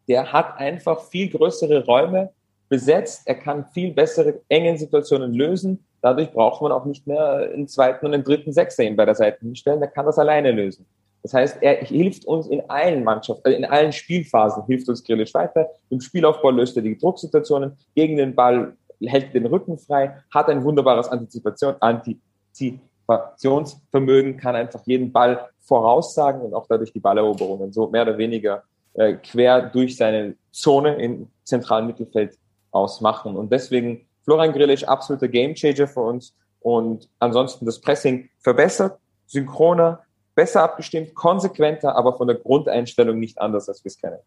der 0.09 0.33
hat 0.33 0.59
einfach 0.59 1.03
viel 1.03 1.31
größere 1.31 1.85
Räume 1.85 2.31
besetzt. 2.69 3.23
Er 3.27 3.37
kann 3.37 3.67
viel 3.73 3.93
bessere 3.93 4.41
engen 4.49 4.77
Situationen 4.79 5.35
lösen. 5.35 5.85
Dadurch 6.01 6.33
braucht 6.33 6.63
man 6.63 6.73
auch 6.73 6.85
nicht 6.85 7.07
mehr 7.07 7.51
einen 7.53 7.69
zweiten 7.69 8.07
und 8.07 8.15
einen 8.15 8.25
dritten 8.25 8.53
Sechser 8.53 8.83
ihm 8.85 8.97
bei 8.97 9.05
der 9.05 9.15
Seite 9.15 9.39
hinstellen. 9.41 9.83
Er 9.83 9.89
kann 9.89 10.07
das 10.07 10.19
alleine 10.19 10.51
lösen. 10.53 10.87
Das 11.23 11.35
heißt, 11.35 11.59
er 11.61 11.85
hilft 11.85 12.25
uns 12.27 12.47
in 12.47 12.63
allen 12.71 13.05
Mannschaften, 13.05 13.49
äh, 13.49 13.55
in 13.55 13.65
allen 13.65 13.93
Spielphasen 13.93 14.65
hilft 14.67 14.89
uns 14.89 15.05
Grillisch 15.05 15.35
weiter. 15.35 15.69
Im 15.91 16.01
Spielaufbau 16.01 16.51
löst 16.51 16.77
er 16.77 16.83
die 16.83 16.97
Drucksituationen 16.97 17.77
gegen 17.95 18.17
den 18.17 18.35
Ball, 18.35 18.75
hält 19.05 19.35
den 19.35 19.47
Rücken 19.47 19.79
frei, 19.79 20.17
hat 20.33 20.49
ein 20.49 20.63
wunderbares 20.63 21.09
Antizipation, 21.09 21.75
Antizipationsvermögen, 21.81 24.37
kann 24.37 24.55
einfach 24.55 24.87
jeden 24.87 25.11
Ball 25.13 25.49
voraussagen 25.61 26.43
und 26.43 26.55
auch 26.55 26.69
dadurch 26.69 26.93
die 26.93 27.01
Balleroberungen 27.01 27.73
so 27.73 27.89
mehr 27.89 28.03
oder 28.03 28.17
weniger 28.17 28.63
äh, 28.99 29.15
quer 29.15 29.63
durch 29.63 29.97
seine 29.97 30.35
Zone 30.53 30.97
im 30.97 31.29
zentralen 31.45 31.87
Mittelfeld 31.87 32.37
ausmachen. 32.73 33.37
Und 33.37 33.53
deswegen 33.53 34.07
Florian 34.25 34.53
Grillisch 34.53 34.85
absoluter 34.85 35.29
Gamechanger 35.29 35.87
für 35.87 36.01
uns 36.01 36.35
und 36.61 37.09
ansonsten 37.19 37.65
das 37.65 37.81
Pressing 37.81 38.29
verbessert, 38.41 38.99
synchroner, 39.27 40.01
besser 40.35 40.63
abgestimmt, 40.63 41.15
konsequenter, 41.15 41.97
aber 41.97 42.17
von 42.17 42.27
der 42.27 42.37
Grundeinstellung 42.37 43.19
nicht 43.19 43.41
anders, 43.41 43.69
als 43.69 43.85
wir 43.85 43.89
es 43.89 43.99
kennen. 43.99 44.19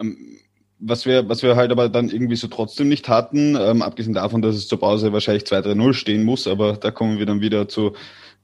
Ähm, 0.00 0.38
was 0.80 1.06
wir, 1.06 1.28
was 1.28 1.42
wir 1.42 1.56
halt 1.56 1.72
aber 1.72 1.88
dann 1.88 2.08
irgendwie 2.08 2.36
so 2.36 2.48
trotzdem 2.48 2.88
nicht 2.88 3.08
hatten, 3.08 3.56
ähm, 3.56 3.82
abgesehen 3.82 4.14
davon, 4.14 4.42
dass 4.42 4.56
es 4.56 4.68
zur 4.68 4.78
Pause 4.78 5.12
wahrscheinlich 5.12 5.44
2-3-0 5.44 5.92
stehen 5.92 6.24
muss, 6.24 6.46
aber 6.46 6.74
da 6.74 6.90
kommen 6.90 7.18
wir 7.18 7.26
dann 7.26 7.40
wieder 7.40 7.68
zu, 7.68 7.94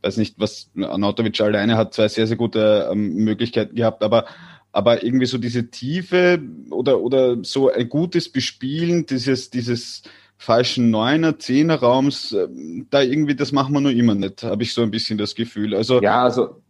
weiß 0.03 0.17
nicht, 0.17 0.39
was 0.39 0.71
Anatovic 0.77 1.41
alleine 1.41 1.77
hat 1.77 1.95
zwei 1.95 2.09
sehr, 2.09 2.27
sehr 2.27 2.37
gute 2.37 2.89
ähm, 2.91 3.17
Möglichkeiten 3.17 3.75
gehabt, 3.75 4.03
aber 4.03 4.27
aber 4.75 5.05
irgendwie 5.05 5.27
so 5.27 5.39
diese 5.39 5.71
Tiefe 5.71 6.41
oder, 6.71 7.01
oder 7.01 7.37
so 7.45 7.71
ein 7.71 7.89
gutes 7.89 8.31
Bespielen 8.31 9.07
dieses, 9.07 9.49
dieses 9.49 10.03
falschen 10.37 10.91
Neuner, 10.91 11.39
Zehner 11.39 11.77
Raums, 11.77 12.33
ähm, 12.33 12.89
da 12.91 13.01
irgendwie, 13.01 13.37
das 13.37 13.53
machen 13.53 13.73
wir 13.73 13.81
nur 13.81 13.93
immer 13.93 14.17
nicht, 14.17 14.43
habe 14.43 14.65
ich 14.65 14.75
so 14.75 14.83
ein 14.83 14.91
bisschen 14.91 15.17
das 15.17 15.37
Gefühl. 15.37 15.77
Also, 15.77 16.03
ja, 16.03 16.25
also 16.25 16.61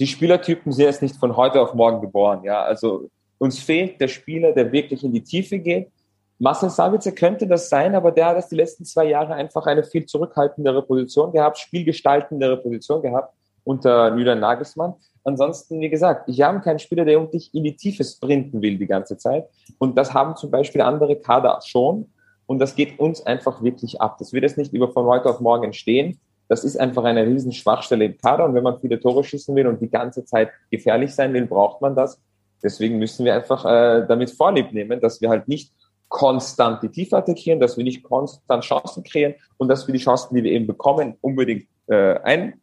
die 0.00 0.08
Spielertypen 0.08 0.72
sind 0.72 0.86
jetzt 0.86 1.00
nicht 1.00 1.14
von 1.16 1.36
heute 1.36 1.60
auf 1.60 1.74
morgen 1.74 2.00
geboren. 2.00 2.42
Ja, 2.42 2.64
also 2.64 3.08
uns 3.38 3.60
fehlt 3.60 4.00
der 4.00 4.08
Spieler, 4.08 4.52
der 4.52 4.72
wirklich 4.72 5.04
in 5.04 5.12
die 5.12 5.22
Tiefe 5.22 5.60
geht. 5.60 5.92
Marcel 6.40 6.70
Sabitzer 6.70 7.12
könnte 7.12 7.46
das 7.46 7.68
sein, 7.68 7.94
aber 7.94 8.10
der 8.10 8.26
hat 8.26 8.36
das 8.36 8.48
die 8.48 8.56
letzten 8.56 8.84
zwei 8.84 9.04
Jahre 9.04 9.34
einfach 9.34 9.64
eine 9.66 9.84
viel 9.84 10.06
zurückhaltendere 10.06 10.82
Position 10.82 11.30
gehabt, 11.30 11.58
spielgestaltendere 11.58 12.56
Position 12.56 13.00
gehabt 13.00 13.32
unter 13.62 14.16
Julian 14.16 14.40
Nagelsmann. 14.40 14.94
Ansonsten, 15.24 15.80
wie 15.80 15.88
gesagt, 15.88 16.28
ich 16.28 16.42
habe 16.42 16.60
keinen 16.60 16.78
Spieler, 16.78 17.04
der 17.04 17.20
um 17.20 17.30
dich 17.30 17.54
in 17.54 17.64
die 17.64 17.76
Tiefe 17.76 18.04
sprinten 18.04 18.60
will 18.60 18.78
die 18.78 18.86
ganze 18.86 19.16
Zeit. 19.16 19.48
Und 19.78 19.96
das 19.96 20.12
haben 20.12 20.36
zum 20.36 20.50
Beispiel 20.50 20.80
andere 20.80 21.16
Kader 21.16 21.60
schon. 21.64 22.10
Und 22.46 22.58
das 22.58 22.74
geht 22.74 22.98
uns 22.98 23.24
einfach 23.24 23.62
wirklich 23.62 24.00
ab. 24.00 24.16
Das 24.18 24.32
wird 24.32 24.42
jetzt 24.42 24.58
nicht 24.58 24.72
über 24.72 24.90
von 24.92 25.06
heute 25.06 25.30
auf 25.30 25.40
morgen 25.40 25.64
entstehen. 25.64 26.18
Das 26.48 26.64
ist 26.64 26.78
einfach 26.78 27.04
eine 27.04 27.24
riesen 27.24 27.52
Schwachstelle 27.52 28.04
im 28.04 28.18
Kader. 28.18 28.44
Und 28.44 28.54
wenn 28.54 28.64
man 28.64 28.80
viele 28.80 28.98
Tore 28.98 29.22
schießen 29.22 29.54
will 29.54 29.66
und 29.68 29.80
die 29.80 29.88
ganze 29.88 30.24
Zeit 30.24 30.50
gefährlich 30.70 31.14
sein 31.14 31.32
will, 31.32 31.46
braucht 31.46 31.80
man 31.80 31.94
das. 31.94 32.20
Deswegen 32.62 32.98
müssen 32.98 33.24
wir 33.24 33.34
einfach 33.34 33.64
äh, 33.64 34.06
damit 34.06 34.30
Vorlieb 34.30 34.72
nehmen, 34.72 35.00
dass 35.00 35.20
wir 35.20 35.28
halt 35.28 35.48
nicht 35.48 35.72
konstant 36.08 36.82
die 36.82 36.90
Tiefe 36.90 37.16
attackieren, 37.16 37.58
dass 37.58 37.76
wir 37.76 37.84
nicht 37.84 38.02
konstant 38.02 38.64
Chancen 38.64 39.02
kreieren 39.02 39.34
und 39.56 39.68
dass 39.68 39.86
wir 39.86 39.94
die 39.94 40.00
Chancen, 40.00 40.34
die 40.34 40.44
wir 40.44 40.52
eben 40.52 40.66
bekommen, 40.66 41.16
unbedingt 41.22 41.66
äh, 41.86 42.18
ein 42.20 42.60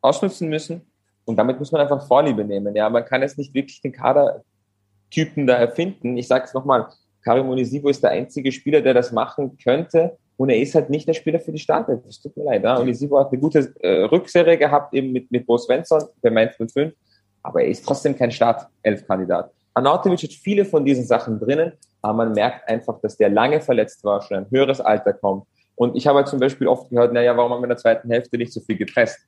ausnutzen 0.00 0.48
müssen. 0.48 0.89
Und 1.30 1.36
damit 1.36 1.60
muss 1.60 1.70
man 1.70 1.80
einfach 1.80 2.06
Vorliebe 2.06 2.44
nehmen. 2.44 2.74
Ja, 2.74 2.90
man 2.90 3.04
kann 3.04 3.22
jetzt 3.22 3.38
nicht 3.38 3.54
wirklich 3.54 3.80
den 3.80 3.92
Kadertypen 3.92 5.46
da 5.46 5.54
erfinden. 5.54 6.16
Ich 6.16 6.26
sage 6.26 6.44
es 6.44 6.54
nochmal, 6.54 6.88
Karim 7.22 7.48
Onisivo 7.48 7.88
ist 7.88 8.02
der 8.02 8.10
einzige 8.10 8.50
Spieler, 8.50 8.80
der 8.80 8.94
das 8.94 9.12
machen 9.12 9.56
könnte. 9.62 10.18
Und 10.36 10.48
er 10.48 10.58
ist 10.58 10.74
halt 10.74 10.90
nicht 10.90 11.06
der 11.06 11.14
Spieler 11.14 11.38
für 11.38 11.52
die 11.52 11.58
Startelf. 11.58 12.00
Das 12.04 12.20
tut 12.20 12.36
mir 12.36 12.44
leid. 12.44 12.64
Ja? 12.64 12.80
Onisivo 12.80 13.20
hat 13.20 13.30
eine 13.30 13.40
gute 13.40 13.72
äh, 13.80 14.02
Rückserie 14.02 14.58
gehabt, 14.58 14.92
eben 14.92 15.12
mit, 15.12 15.30
mit 15.30 15.46
Bo 15.46 15.56
Svensson 15.56 16.02
bei 16.20 16.30
Mainz 16.30 16.56
05. 16.56 16.92
Aber 17.42 17.62
er 17.62 17.68
ist 17.68 17.86
trotzdem 17.86 18.16
kein 18.16 18.32
Startelf-Kandidat. 18.32 19.52
Anatovic 19.74 20.24
hat 20.24 20.32
viele 20.32 20.64
von 20.64 20.84
diesen 20.84 21.04
Sachen 21.04 21.38
drinnen, 21.38 21.72
aber 22.02 22.24
man 22.24 22.32
merkt 22.32 22.68
einfach, 22.68 23.00
dass 23.00 23.16
der 23.16 23.28
lange 23.28 23.60
verletzt 23.60 24.02
war, 24.02 24.20
schon 24.20 24.38
ein 24.38 24.46
höheres 24.50 24.80
Alter 24.80 25.12
kommt. 25.12 25.44
Und 25.76 25.96
ich 25.96 26.06
habe 26.06 26.18
halt 26.18 26.28
zum 26.28 26.40
Beispiel 26.40 26.66
oft 26.66 26.90
gehört, 26.90 27.12
naja, 27.12 27.36
warum 27.36 27.52
haben 27.52 27.60
wir 27.60 27.64
in 27.64 27.70
der 27.70 27.78
zweiten 27.78 28.10
Hälfte 28.10 28.36
nicht 28.36 28.52
so 28.52 28.60
viel 28.60 28.76
gepresst? 28.76 29.20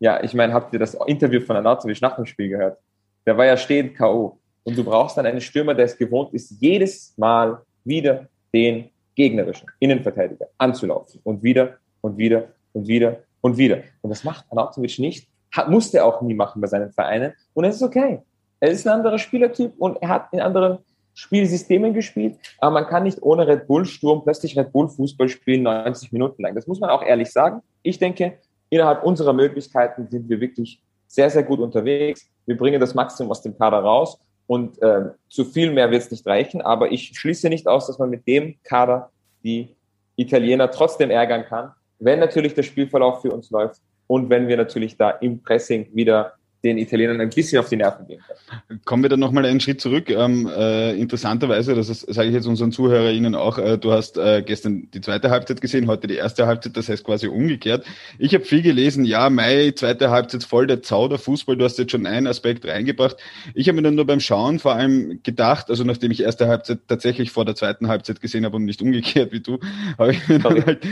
Ja, 0.00 0.22
ich 0.22 0.34
meine, 0.34 0.52
habt 0.52 0.72
ihr 0.72 0.78
das 0.78 0.94
Interview 1.06 1.40
von 1.40 1.56
Anatovic 1.56 2.00
nach 2.00 2.16
dem 2.16 2.26
Spiel 2.26 2.48
gehört? 2.48 2.78
Der 3.26 3.36
war 3.36 3.46
ja 3.46 3.56
stehend 3.56 3.96
K.O. 3.96 4.38
Und 4.64 4.76
du 4.76 4.84
brauchst 4.84 5.16
dann 5.16 5.26
einen 5.26 5.40
Stürmer, 5.40 5.74
der 5.74 5.86
es 5.86 5.96
gewohnt 5.96 6.32
ist, 6.34 6.60
jedes 6.60 7.14
Mal 7.16 7.60
wieder 7.84 8.28
den 8.54 8.90
gegnerischen 9.14 9.68
Innenverteidiger 9.80 10.46
anzulaufen. 10.58 11.20
Und 11.24 11.42
wieder 11.42 11.78
und 12.00 12.16
wieder 12.16 12.48
und 12.72 12.86
wieder 12.86 13.18
und 13.40 13.56
wieder. 13.56 13.82
Und 14.02 14.10
das 14.10 14.24
macht 14.24 14.44
Anatovic 14.50 14.98
nicht. 14.98 15.28
Hat, 15.50 15.68
musste 15.68 15.98
er 15.98 16.06
auch 16.06 16.20
nie 16.22 16.34
machen 16.34 16.60
bei 16.60 16.68
seinen 16.68 16.92
Vereinen. 16.92 17.32
Und 17.54 17.64
es 17.64 17.76
ist 17.76 17.82
okay. 17.82 18.20
Er 18.60 18.70
ist 18.70 18.86
ein 18.86 18.92
anderer 18.92 19.18
Spielertyp 19.18 19.72
und 19.78 19.96
er 20.02 20.08
hat 20.08 20.32
in 20.32 20.40
anderen 20.40 20.78
Spielsystemen 21.14 21.94
gespielt, 21.94 22.38
aber 22.58 22.70
man 22.70 22.86
kann 22.86 23.02
nicht 23.02 23.20
ohne 23.22 23.44
Red 23.48 23.66
Bull 23.66 23.84
Sturm 23.84 24.22
plötzlich 24.22 24.56
Red 24.56 24.70
Bull 24.70 24.88
Fußball 24.88 25.28
spielen 25.28 25.64
90 25.64 26.12
Minuten 26.12 26.42
lang. 26.42 26.54
Das 26.54 26.68
muss 26.68 26.78
man 26.78 26.90
auch 26.90 27.02
ehrlich 27.02 27.32
sagen. 27.32 27.60
Ich 27.82 27.98
denke, 27.98 28.38
innerhalb 28.70 29.02
unserer 29.04 29.32
Möglichkeiten 29.32 30.08
sind 30.10 30.28
wir 30.28 30.40
wirklich 30.40 30.80
sehr, 31.06 31.30
sehr 31.30 31.42
gut 31.42 31.58
unterwegs. 31.58 32.28
Wir 32.46 32.56
bringen 32.56 32.80
das 32.80 32.94
Maximum 32.94 33.30
aus 33.30 33.42
dem 33.42 33.56
Kader 33.56 33.78
raus 33.78 34.18
und 34.46 34.80
äh, 34.82 35.10
zu 35.28 35.44
viel 35.44 35.72
mehr 35.72 35.90
wird 35.90 36.02
es 36.02 36.10
nicht 36.10 36.26
reichen. 36.26 36.60
Aber 36.60 36.90
ich 36.92 37.12
schließe 37.18 37.48
nicht 37.48 37.66
aus, 37.66 37.86
dass 37.86 37.98
man 37.98 38.10
mit 38.10 38.26
dem 38.26 38.56
Kader 38.62 39.10
die 39.42 39.74
Italiener 40.16 40.70
trotzdem 40.70 41.10
ärgern 41.10 41.44
kann, 41.44 41.72
wenn 41.98 42.18
natürlich 42.18 42.54
der 42.54 42.62
Spielverlauf 42.62 43.22
für 43.22 43.32
uns 43.32 43.50
läuft 43.50 43.80
und 44.06 44.30
wenn 44.30 44.48
wir 44.48 44.56
natürlich 44.56 44.96
da 44.96 45.10
im 45.10 45.42
Pressing 45.42 45.88
wieder 45.94 46.34
den 46.64 46.76
Italienern 46.76 47.20
ein 47.20 47.30
bisschen 47.30 47.60
auf 47.60 47.68
die 47.68 47.76
Nerven 47.76 48.06
gehen 48.06 48.20
können. 48.26 48.80
Kommen 48.84 49.02
wir 49.04 49.10
dann 49.10 49.20
nochmal 49.20 49.46
einen 49.46 49.60
Schritt 49.60 49.80
zurück. 49.80 50.10
Ähm, 50.10 50.48
äh, 50.48 50.92
interessanterweise, 50.98 51.74
das 51.74 51.86
sage 51.86 52.28
ich 52.28 52.34
jetzt 52.34 52.46
unseren 52.46 52.72
ZuhörerInnen 52.72 53.36
auch, 53.36 53.58
äh, 53.58 53.78
du 53.78 53.92
hast 53.92 54.18
äh, 54.18 54.42
gestern 54.44 54.88
die 54.92 55.00
zweite 55.00 55.30
Halbzeit 55.30 55.60
gesehen, 55.60 55.86
heute 55.86 56.08
die 56.08 56.16
erste 56.16 56.46
Halbzeit, 56.46 56.76
das 56.76 56.88
heißt 56.88 57.04
quasi 57.04 57.28
umgekehrt. 57.28 57.86
Ich 58.18 58.34
habe 58.34 58.44
viel 58.44 58.62
gelesen, 58.62 59.04
ja, 59.04 59.30
Mai, 59.30 59.72
zweite 59.76 60.10
Halbzeit 60.10 60.42
voll 60.42 60.66
der 60.66 60.82
Zauder 60.82 61.18
Fußball, 61.18 61.56
du 61.56 61.64
hast 61.64 61.78
jetzt 61.78 61.92
schon 61.92 62.06
einen 62.06 62.26
Aspekt 62.26 62.66
reingebracht. 62.66 63.16
Ich 63.54 63.68
habe 63.68 63.76
mir 63.76 63.82
dann 63.82 63.94
nur 63.94 64.06
beim 64.06 64.20
Schauen 64.20 64.58
vor 64.58 64.74
allem 64.74 65.20
gedacht, 65.22 65.70
also 65.70 65.84
nachdem 65.84 66.10
ich 66.10 66.22
erste 66.24 66.48
Halbzeit 66.48 66.80
tatsächlich 66.88 67.30
vor 67.30 67.44
der 67.44 67.54
zweiten 67.54 67.86
Halbzeit 67.86 68.20
gesehen 68.20 68.44
habe 68.44 68.56
und 68.56 68.64
nicht 68.64 68.82
umgekehrt 68.82 69.30
wie 69.30 69.40
du, 69.40 69.60
habe 69.98 70.12
ich, 70.12 70.26
mir 70.26 70.40
dann 70.40 70.66
halt, 70.66 70.84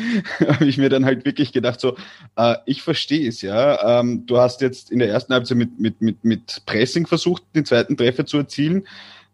hab 0.47 0.61
ich 0.61 0.79
mir 0.79 0.91
dann 0.91 1.05
halt 1.05 1.25
wirklich 1.25 1.53
gedacht, 1.53 1.81
so, 1.81 1.97
äh, 2.37 2.55
ich 2.67 2.83
verstehe 2.83 3.29
es, 3.29 3.43
ja. 3.43 4.01
Ähm, 4.01 4.27
du 4.27 4.39
hast 4.39 4.61
jetzt 4.61 4.93
in 4.93 5.01
der 5.01 5.09
ersten 5.09 5.35
Halbzeit 5.35 5.56
mit, 5.57 5.81
mit, 5.81 6.01
mit, 6.01 6.25
mit 6.25 6.63
Pressing 6.67 7.07
versucht, 7.07 7.43
den 7.55 7.65
zweiten 7.65 7.97
Treffer 7.97 8.27
zu 8.27 8.39
erzielen. 8.39 8.87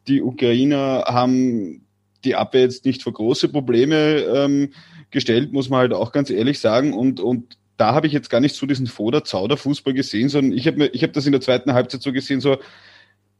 Die 0.08 0.22
Ukrainer 0.22 1.04
haben 1.06 1.82
die 2.24 2.34
Abwehr 2.34 2.62
jetzt 2.62 2.84
nicht 2.84 3.02
vor 3.02 3.12
große 3.12 3.48
Probleme 3.48 4.20
ähm, 4.20 4.70
gestellt, 5.10 5.52
muss 5.52 5.68
man 5.68 5.80
halt 5.80 5.92
auch 5.92 6.12
ganz 6.12 6.30
ehrlich 6.30 6.60
sagen. 6.60 6.92
Und, 6.92 7.20
und 7.20 7.58
da 7.76 7.94
habe 7.94 8.06
ich 8.06 8.12
jetzt 8.12 8.30
gar 8.30 8.40
nicht 8.40 8.54
so 8.54 8.66
diesen 8.66 8.86
Foder-Zauder-Fußball 8.86 9.92
gesehen, 9.92 10.28
sondern 10.28 10.56
ich 10.56 10.66
habe 10.66 10.90
hab 10.94 11.12
das 11.12 11.26
in 11.26 11.32
der 11.32 11.40
zweiten 11.40 11.72
Halbzeit 11.72 12.02
so 12.02 12.12
gesehen, 12.12 12.40
so 12.40 12.58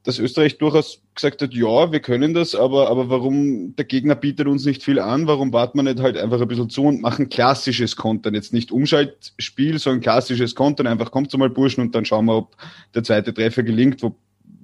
dass 0.05 0.19
Österreich 0.19 0.59
durchaus 0.59 1.01
gesagt 1.15 1.43
hat, 1.43 1.55
ja, 1.55 1.93
wir 1.93 2.01
können 2.01 2.35
das, 2.35 2.55
aber, 2.55 2.91
aber 2.91 3.09
warum 3.09 3.77
der 3.77 3.85
Gegner 3.85 4.17
bietet 4.17 4.49
uns 4.49 4.65
nicht 4.65 4.83
viel 4.83 4.99
an, 4.99 5.27
warum 5.27 5.53
warten 5.53 5.79
wir 5.79 5.85
nicht 5.85 6.01
halt 6.01 6.17
einfach 6.17 6.41
ein 6.41 6.49
bisschen 6.49 6.71
zu 6.71 6.85
und 6.85 7.01
machen 7.01 7.29
klassisches 7.29 7.95
Kontern, 7.95 8.35
jetzt 8.35 8.53
nicht 8.53 8.73
Umschaltspiel, 8.73 9.79
sondern 9.79 10.01
klassisches 10.01 10.55
Kontern, 10.55 10.89
einfach 10.89 11.11
kommt 11.11 11.33
mal 11.37 11.51
Burschen 11.51 11.83
und 11.83 11.95
dann 11.95 12.05
schauen 12.05 12.27
wir, 12.27 12.37
ob 12.37 12.57
der 12.95 13.05
zweite 13.05 13.33
Treffer 13.33 13.63
gelingt, 13.63 14.03
wo 14.03 14.17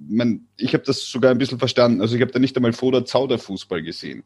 man, 0.09 0.47
ich 0.57 0.73
habe 0.73 0.83
das 0.83 1.09
sogar 1.09 1.31
ein 1.31 1.37
bisschen 1.37 1.59
verstanden, 1.59 2.01
also 2.01 2.15
ich 2.15 2.21
habe 2.21 2.31
da 2.31 2.39
nicht 2.39 2.55
einmal 2.57 2.73
vor 2.73 2.91
der 2.91 3.05
Zauder-Fußball 3.05 3.81
gesehen. 3.81 4.23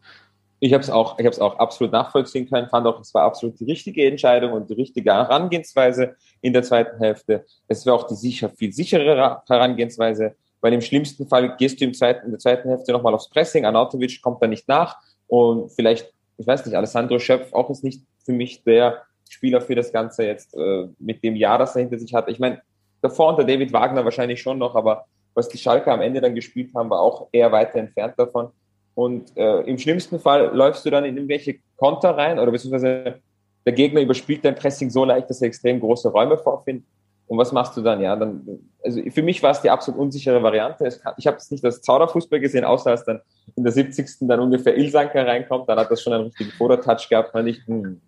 Ich 0.60 0.74
habe 0.74 0.82
es 0.82 0.89
auch, 0.89 1.20
ich 1.20 1.25
habe 1.25 1.41
auch 1.41 1.60
absolut 1.60 1.91
nachvollziehen 1.91 2.50
können, 2.50 2.70
fand 2.70 2.88
auch, 2.88 3.01
es 3.01 3.13
war 3.13 3.24
absolut 3.24 3.60
die 3.60 3.65
richtige 3.65 4.08
Entscheidung 4.08 4.53
und 4.53 4.70
die 4.70 4.75
richtige 4.75 5.12
Herangehensweise 5.12 6.15
in 6.39 6.53
der 6.53 6.63
zweiten 6.63 6.98
Hälfte. 7.00 7.46
Es 7.67 7.86
war 7.86 7.96
auch 7.96 8.08
die 8.08 8.15
sicher 8.15 8.50
viel 8.50 8.72
sicherere 8.72 9.41
Herangehensweise 9.46 10.38
weil 10.63 10.74
im 10.74 10.82
schlimmsten 10.82 11.27
Fall 11.27 11.58
gehst 11.58 11.82
du 11.82 11.86
im 11.86 11.93
zweiten, 11.93 12.25
in 12.25 12.32
der 12.32 12.39
zweiten 12.39 12.70
Hälfte 12.70 12.93
nochmal 12.93 13.13
aufs 13.13 13.29
Pressing, 13.29 13.65
Anatovic 13.65 14.22
kommt 14.22 14.41
da 14.41 14.48
nicht 14.48 14.67
nach 14.67 14.96
und 15.27 15.70
vielleicht, 15.74 16.12
ich 16.38 16.48
weiß 16.48 16.65
nicht, 16.65 16.75
Alessandro 16.75 17.20
Schöpf 17.20 17.53
auch 17.53 17.70
ist 17.70 17.84
nicht 17.84 18.01
für 18.25 18.32
mich 18.32 18.63
der 18.63 19.03
Spieler 19.29 19.60
für 19.60 19.75
das 19.75 19.91
Ganze 19.91 20.25
jetzt 20.25 20.55
äh, 20.55 20.88
mit 21.00 21.22
dem 21.22 21.36
Jahr, 21.36 21.58
das 21.58 21.75
er 21.75 21.82
hinter 21.82 22.00
sich 22.00 22.13
hat. 22.13 22.29
Ich 22.29 22.39
meine, 22.39 22.62
davor 23.01 23.29
unter 23.29 23.43
David 23.43 23.74
Wagner 23.74 24.05
wahrscheinlich 24.05 24.41
schon 24.41 24.58
noch, 24.58 24.75
aber 24.75 25.05
Was 25.36 25.50
die 25.50 25.58
Schalke 25.58 25.91
am 25.91 26.01
Ende 26.01 26.22
dann 26.22 26.36
gespielt 26.36 26.74
haben, 26.75 26.89
war 26.89 27.01
auch 27.01 27.27
eher 27.32 27.51
weiter 27.51 27.79
entfernt 27.79 28.13
davon. 28.17 28.50
Und 28.96 29.36
äh, 29.36 29.62
im 29.62 29.79
schlimmsten 29.79 30.20
Fall 30.20 30.55
läufst 30.55 30.86
du 30.86 30.91
dann 30.91 31.05
in 31.05 31.17
irgendwelche 31.17 31.55
Konter 31.75 32.15
rein 32.15 32.38
oder 32.38 32.51
beziehungsweise 32.51 33.20
der 33.65 33.74
Gegner 33.74 34.01
überspielt 34.01 34.46
dein 34.46 34.55
Pressing 34.55 34.91
so 34.91 35.03
leicht, 35.03 35.29
dass 35.29 35.41
er 35.41 35.48
extrem 35.48 35.79
große 35.79 36.10
Räume 36.10 36.38
vorfindet. 36.38 36.86
Und 37.33 37.39
was 37.39 37.51
machst 37.51 37.75
du 37.75 37.81
dann? 37.81 37.99
Ja, 37.99 38.15
dann, 38.15 38.59
also 38.83 39.01
für 39.09 39.23
mich 39.23 39.41
war 39.41 39.49
es 39.49 39.61
die 39.61 39.71
absolut 39.71 39.99
unsichere 39.99 40.43
Variante. 40.43 40.87
Kann, 41.01 41.15
ich 41.17 41.25
habe 41.25 41.37
es 41.37 41.49
nicht 41.49 41.65
als 41.65 41.81
Zauderfußball 41.81 42.39
gesehen, 42.39 42.63
außer 42.63 42.91
als 42.91 43.05
dann 43.05 43.21
in 43.55 43.63
der 43.63 43.73
70. 43.73 44.27
dann 44.27 44.39
ungefähr 44.39 44.77
Ilsanker 44.77 45.25
reinkommt, 45.25 45.67
dann 45.67 45.79
hat 45.79 45.89
das 45.89 46.03
schon 46.03 46.13
einen 46.13 46.25
richtigen 46.25 46.51
Vordertouch 46.51 47.09
gehabt, 47.09 47.31
fand 47.31 47.49
ich, 47.49 47.65
hm, 47.65 47.99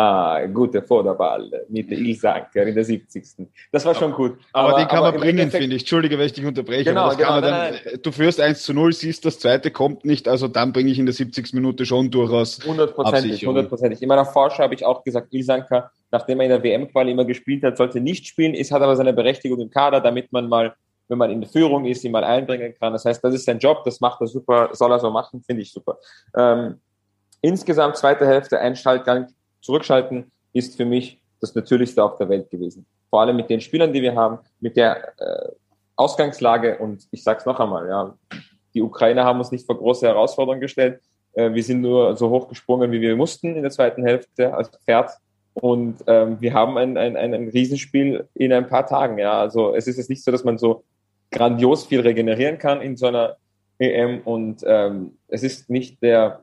Ah, 0.00 0.46
guter 0.46 0.80
Vorderball 0.80 1.50
mit 1.68 1.90
Ilsanker 1.90 2.62
in 2.62 2.72
der 2.72 2.84
70. 2.84 3.48
Das 3.72 3.84
war 3.84 3.96
schon 3.96 4.12
gut. 4.12 4.38
Aber, 4.52 4.68
aber 4.68 4.78
den 4.78 4.86
kann 4.86 4.98
aber 4.98 5.10
man 5.10 5.20
bringen, 5.22 5.50
finde 5.50 5.74
ich. 5.74 5.82
Entschuldige, 5.82 6.16
wenn 6.16 6.26
ich 6.26 6.34
dich 6.34 6.46
unterbreche. 6.46 6.84
Genau, 6.84 7.10
genau, 7.16 7.40
dann, 7.40 7.74
du 8.00 8.12
führst 8.12 8.40
1 8.40 8.62
zu 8.62 8.72
0, 8.74 8.92
siehst, 8.92 9.24
das 9.24 9.40
zweite 9.40 9.72
kommt 9.72 10.04
nicht, 10.04 10.28
also 10.28 10.46
dann 10.46 10.72
bringe 10.72 10.92
ich 10.92 11.00
in 11.00 11.06
der 11.06 11.14
70. 11.14 11.52
Minute 11.52 11.84
schon 11.84 12.12
durchaus. 12.12 12.64
Hundertprozentig, 12.64 13.44
hundertprozentig. 13.44 14.00
In 14.00 14.06
meiner 14.06 14.24
Vorschau 14.24 14.62
habe 14.62 14.74
ich 14.74 14.86
auch 14.86 15.02
gesagt, 15.02 15.34
Ilsanker, 15.34 15.90
nachdem 16.12 16.38
er 16.38 16.44
in 16.44 16.50
der 16.50 16.62
WM-Quali 16.62 17.10
immer 17.10 17.24
gespielt 17.24 17.64
hat, 17.64 17.76
sollte 17.76 18.00
nicht 18.00 18.24
spielen, 18.28 18.54
ist, 18.54 18.70
hat 18.70 18.82
aber 18.82 18.94
seine 18.94 19.12
Berechtigung 19.12 19.58
im 19.58 19.70
Kader, 19.70 20.00
damit 20.00 20.30
man 20.30 20.48
mal, 20.48 20.76
wenn 21.08 21.18
man 21.18 21.32
in 21.32 21.40
der 21.40 21.50
Führung 21.50 21.86
ist, 21.86 22.04
ihn 22.04 22.12
mal 22.12 22.22
einbringen 22.22 22.72
kann. 22.78 22.92
Das 22.92 23.04
heißt, 23.04 23.24
das 23.24 23.34
ist 23.34 23.46
sein 23.46 23.58
Job, 23.58 23.82
das 23.82 24.00
macht 24.00 24.20
er 24.20 24.28
super, 24.28 24.70
soll 24.74 24.92
er 24.92 25.00
so 25.00 25.10
machen, 25.10 25.42
finde 25.42 25.62
ich 25.62 25.72
super. 25.72 25.98
Ähm, 26.36 26.76
insgesamt 27.40 27.96
zweite 27.96 28.24
Hälfte, 28.24 28.60
ein 28.60 28.76
Schaltgang 28.76 29.26
zurückschalten, 29.60 30.30
ist 30.52 30.76
für 30.76 30.84
mich 30.84 31.20
das 31.40 31.54
Natürlichste 31.54 32.02
auf 32.02 32.16
der 32.18 32.28
Welt 32.28 32.50
gewesen. 32.50 32.86
Vor 33.10 33.20
allem 33.20 33.36
mit 33.36 33.48
den 33.50 33.60
Spielern, 33.60 33.92
die 33.92 34.02
wir 34.02 34.14
haben, 34.14 34.38
mit 34.60 34.76
der 34.76 35.18
äh, 35.18 35.48
Ausgangslage 35.96 36.78
und 36.78 37.06
ich 37.10 37.22
sage 37.22 37.40
es 37.40 37.46
noch 37.46 37.58
einmal, 37.60 37.88
ja, 37.88 38.14
die 38.74 38.82
Ukrainer 38.82 39.24
haben 39.24 39.38
uns 39.38 39.50
nicht 39.50 39.66
vor 39.66 39.78
große 39.78 40.06
Herausforderungen 40.06 40.60
gestellt. 40.60 41.00
Äh, 41.32 41.52
wir 41.54 41.62
sind 41.62 41.80
nur 41.80 42.16
so 42.16 42.30
hoch 42.30 42.48
gesprungen, 42.48 42.92
wie 42.92 43.00
wir 43.00 43.16
mussten 43.16 43.56
in 43.56 43.62
der 43.62 43.70
zweiten 43.70 44.04
Hälfte 44.04 44.54
als 44.54 44.70
Pferd. 44.84 45.10
Und 45.54 46.04
ähm, 46.06 46.36
wir 46.40 46.54
haben 46.54 46.78
ein, 46.78 46.96
ein, 46.96 47.16
ein 47.16 47.48
Riesenspiel 47.48 48.28
in 48.34 48.52
ein 48.52 48.68
paar 48.68 48.86
Tagen. 48.86 49.18
Ja, 49.18 49.40
also 49.40 49.74
es 49.74 49.88
ist 49.88 49.96
jetzt 49.96 50.10
nicht 50.10 50.22
so, 50.22 50.30
dass 50.30 50.44
man 50.44 50.58
so 50.58 50.84
grandios 51.30 51.86
viel 51.86 52.00
regenerieren 52.00 52.58
kann 52.58 52.80
in 52.80 52.96
so 52.96 53.06
einer 53.06 53.36
EM. 53.78 54.20
Und 54.20 54.62
ähm, 54.66 55.18
es 55.26 55.42
ist 55.42 55.68
nicht 55.68 56.02
der 56.02 56.42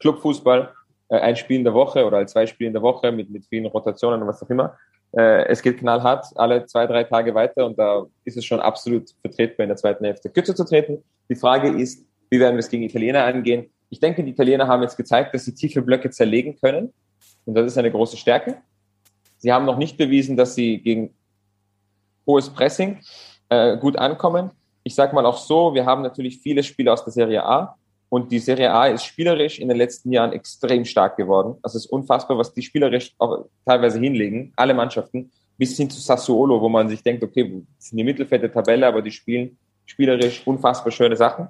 Clubfußball, 0.00 0.72
ein 1.20 1.36
Spiel 1.36 1.58
in 1.58 1.64
der 1.64 1.74
Woche 1.74 2.04
oder 2.04 2.26
zwei 2.26 2.46
Spiele 2.46 2.68
in 2.68 2.74
der 2.74 2.82
Woche 2.82 3.12
mit, 3.12 3.30
mit 3.30 3.44
vielen 3.46 3.66
Rotationen 3.66 4.22
und 4.22 4.28
was 4.28 4.42
auch 4.42 4.50
immer. 4.50 4.78
Äh, 5.12 5.46
es 5.46 5.62
geht 5.62 5.78
knallhart 5.78 6.26
alle 6.36 6.64
zwei, 6.66 6.86
drei 6.86 7.04
Tage 7.04 7.34
weiter 7.34 7.66
und 7.66 7.78
da 7.78 8.06
ist 8.24 8.36
es 8.36 8.44
schon 8.44 8.60
absolut 8.60 9.10
vertretbar 9.20 9.64
in 9.64 9.68
der 9.68 9.76
zweiten 9.76 10.04
Hälfte 10.04 10.30
kürzer 10.30 10.54
zu 10.54 10.64
treten. 10.64 11.02
Die 11.28 11.34
Frage 11.34 11.68
ist, 11.68 12.06
wie 12.30 12.40
werden 12.40 12.54
wir 12.54 12.60
es 12.60 12.70
gegen 12.70 12.82
Italiener 12.82 13.24
angehen? 13.24 13.70
Ich 13.90 14.00
denke, 14.00 14.24
die 14.24 14.30
Italiener 14.30 14.66
haben 14.66 14.82
jetzt 14.82 14.96
gezeigt, 14.96 15.34
dass 15.34 15.44
sie 15.44 15.54
tiefe 15.54 15.82
Blöcke 15.82 16.08
zerlegen 16.10 16.56
können 16.58 16.92
und 17.44 17.54
das 17.54 17.66
ist 17.66 17.78
eine 17.78 17.90
große 17.90 18.16
Stärke. 18.16 18.56
Sie 19.36 19.52
haben 19.52 19.66
noch 19.66 19.76
nicht 19.76 19.98
bewiesen, 19.98 20.36
dass 20.36 20.54
sie 20.54 20.78
gegen 20.78 21.14
hohes 22.26 22.48
Pressing 22.48 23.00
äh, 23.50 23.76
gut 23.76 23.96
ankommen. 23.96 24.50
Ich 24.82 24.94
sage 24.94 25.14
mal 25.14 25.26
auch 25.26 25.36
so, 25.36 25.74
wir 25.74 25.84
haben 25.84 26.02
natürlich 26.02 26.38
viele 26.38 26.62
Spiele 26.62 26.92
aus 26.92 27.04
der 27.04 27.12
Serie 27.12 27.44
A, 27.44 27.76
und 28.12 28.30
die 28.30 28.40
Serie 28.40 28.70
A 28.70 28.88
ist 28.88 29.06
spielerisch 29.06 29.58
in 29.58 29.68
den 29.68 29.78
letzten 29.78 30.12
Jahren 30.12 30.34
extrem 30.34 30.84
stark 30.84 31.16
geworden. 31.16 31.56
Also 31.62 31.78
es 31.78 31.86
ist 31.86 31.90
unfassbar, 31.90 32.36
was 32.36 32.52
die 32.52 32.60
spielerisch 32.60 33.14
auch 33.16 33.46
teilweise 33.64 33.98
hinlegen, 33.98 34.52
alle 34.54 34.74
Mannschaften, 34.74 35.30
bis 35.56 35.78
hin 35.78 35.88
zu 35.88 35.98
Sassuolo, 35.98 36.60
wo 36.60 36.68
man 36.68 36.90
sich 36.90 37.02
denkt, 37.02 37.24
okay, 37.24 37.62
sind 37.78 37.96
die 37.96 38.04
Mittelfeld 38.04 38.42
der 38.42 38.52
Tabelle, 38.52 38.86
aber 38.86 39.00
die 39.00 39.10
spielen 39.10 39.56
spielerisch 39.86 40.46
unfassbar 40.46 40.92
schöne 40.92 41.16
Sachen. 41.16 41.48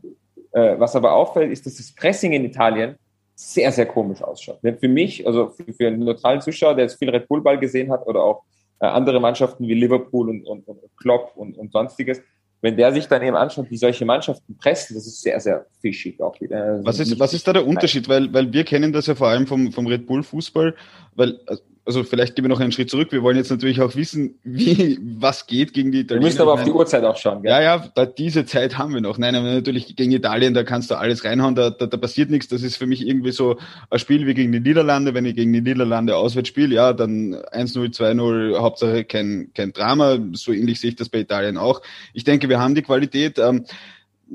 Äh, 0.53 0.79
was 0.79 0.95
aber 0.95 1.13
auffällt, 1.17 1.51
ist, 1.51 1.67
dass 1.67 1.79
das 1.79 1.93
Pressing 1.97 2.33
in 2.33 2.45
Italien 2.45 2.95
sehr, 3.35 3.73
sehr 3.73 3.87
komisch 3.87 4.23
ausschaut. 4.23 4.61
Für 4.63 4.89
mich, 4.89 5.27
also 5.27 5.49
für, 5.49 5.73
für 5.73 5.89
einen 5.89 6.05
neutralen 6.05 6.43
Zuschauer, 6.43 6.77
der 6.77 6.85
jetzt 6.85 6.97
viel 6.97 7.11
Red 7.11 7.27
Bull 7.27 7.41
Ball 7.41 7.59
gesehen 7.59 7.91
hat 7.91 8.07
oder 8.07 8.23
auch 8.23 8.45
äh, 8.79 8.87
andere 8.87 9.19
Mannschaften 9.19 9.67
wie 9.67 9.75
Liverpool 9.75 10.31
und, 10.31 10.47
und, 10.47 10.69
und 10.69 10.79
Klopp 10.97 11.33
und, 11.35 11.59
und 11.59 11.73
sonstiges, 11.73 12.23
wenn 12.63 12.77
der 12.77 12.93
sich 12.93 13.09
dann 13.09 13.23
eben 13.23 13.37
anschaut, 13.37 13.71
wie 13.71 13.77
solche 13.77 14.05
Mannschaften 14.05 14.57
pressen, 14.57 14.95
das 14.95 15.07
ist 15.07 15.21
sehr, 15.21 15.39
sehr 15.41 15.67
fischig 15.81 16.21
auch 16.23 16.41
wieder. 16.41 16.63
Also 16.63 16.85
was 16.87 16.99
ist, 17.01 17.19
was 17.19 17.35
ist 17.35 17.47
da 17.47 17.53
der 17.53 17.67
Unterschied? 17.67 18.09
Weil, 18.09 18.33
weil 18.33 18.53
wir 18.53 18.65
kennen 18.65 18.93
das 18.93 19.07
ja 19.07 19.17
vor 19.17 19.29
allem 19.29 19.47
vom, 19.49 19.73
vom 19.73 19.87
Red 19.89 20.07
Bull 20.07 20.23
Fußball, 20.23 20.75
weil, 21.17 21.41
also 21.85 22.05
vielleicht 22.05 22.37
gehen 22.37 22.45
wir 22.45 22.49
noch 22.49 22.61
einen 22.61 22.71
Schritt 22.71 22.91
zurück. 22.91 23.11
Wir 23.11 23.23
wollen 23.23 23.37
jetzt 23.37 23.51
natürlich 23.51 23.81
auch 23.81 23.97
wissen, 23.97 24.39
wie, 24.45 24.99
was 25.19 25.47
geht 25.47 25.73
gegen 25.75 25.91
die 25.91 26.01
Italiener. 26.01 26.23
Wir 26.23 26.29
müssen 26.29 26.43
aber 26.43 26.53
auf 26.53 26.63
die 26.63 26.71
Uhrzeit 26.71 27.03
auch 27.03 27.17
schauen. 27.17 27.43
Gell? 27.43 27.51
Ja, 27.51 27.61
ja, 27.61 28.07
diese 28.07 28.47
Zeit 28.47 28.79
haben 28.79 28.95
wir 28.95 29.01
noch. 29.01 29.19
Nein, 29.19 29.35
aber 29.35 29.53
natürlich 29.53 29.97
gegen 29.97 30.13
Italien, 30.13 30.55
da 30.55 30.63
kannst 30.63 30.91
du 30.91 30.95
alles 30.95 31.25
reinhauen, 31.25 31.57
da, 31.57 31.71
da, 31.71 31.87
da 31.87 31.97
passiert 31.97 32.31
nichts. 32.31 32.49
Das 32.49 32.63
ist 32.63 32.77
für 32.77 32.87
mich 32.87 33.07
irgendwie 33.07 33.33
so 33.33 33.59
ein 33.91 33.99
Spiel 33.99 34.27
wie 34.27 34.35
gegen 34.35 34.53
die 34.53 34.61
Niederlande. 34.61 35.13
Wenn 35.13 35.25
ich 35.25 35.35
gegen 35.35 35.53
die 35.53 35.61
Niederlande 35.61 36.17
auswärts 36.17 36.49
spiele, 36.49 36.75
ja, 36.75 36.93
dann 36.93 37.35
1-0, 37.35 37.97
2-0, 37.97 38.59
Hauptsache 38.59 39.05
kein, 39.05 39.51
kein 39.53 39.73
Drama. 39.73 40.19
So 40.35 40.53
ähnlich 40.53 40.81
sehe 40.81 40.91
ich 40.91 40.97
das 40.97 41.09
bei 41.09 41.19
Italien 41.19 41.57
auch. 41.57 41.83
Ich 42.15 42.23
denke, 42.23 42.49
wir 42.49 42.61
haben 42.61 42.77
die 42.77 42.83
Qualität. 42.83 43.39
Ähm, 43.39 43.65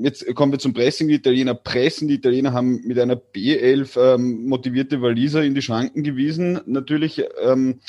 jetzt 0.02 0.34
kommen 0.34 0.52
wir 0.52 0.58
zum 0.58 0.72
Pressing. 0.72 1.08
Die 1.08 1.14
Italiener 1.14 1.54
pressen. 1.54 2.08
Die 2.08 2.14
Italiener 2.14 2.52
haben 2.52 2.80
mit 2.86 2.98
einer 2.98 3.16
B11 3.16 4.14
ähm, 4.14 4.46
motivierte 4.46 5.02
Waliser 5.02 5.44
in 5.44 5.54
die 5.54 5.62
Schranken 5.62 6.02
gewiesen. 6.02 6.60
Natürlich, 6.66 7.22
ähm, 7.42 7.80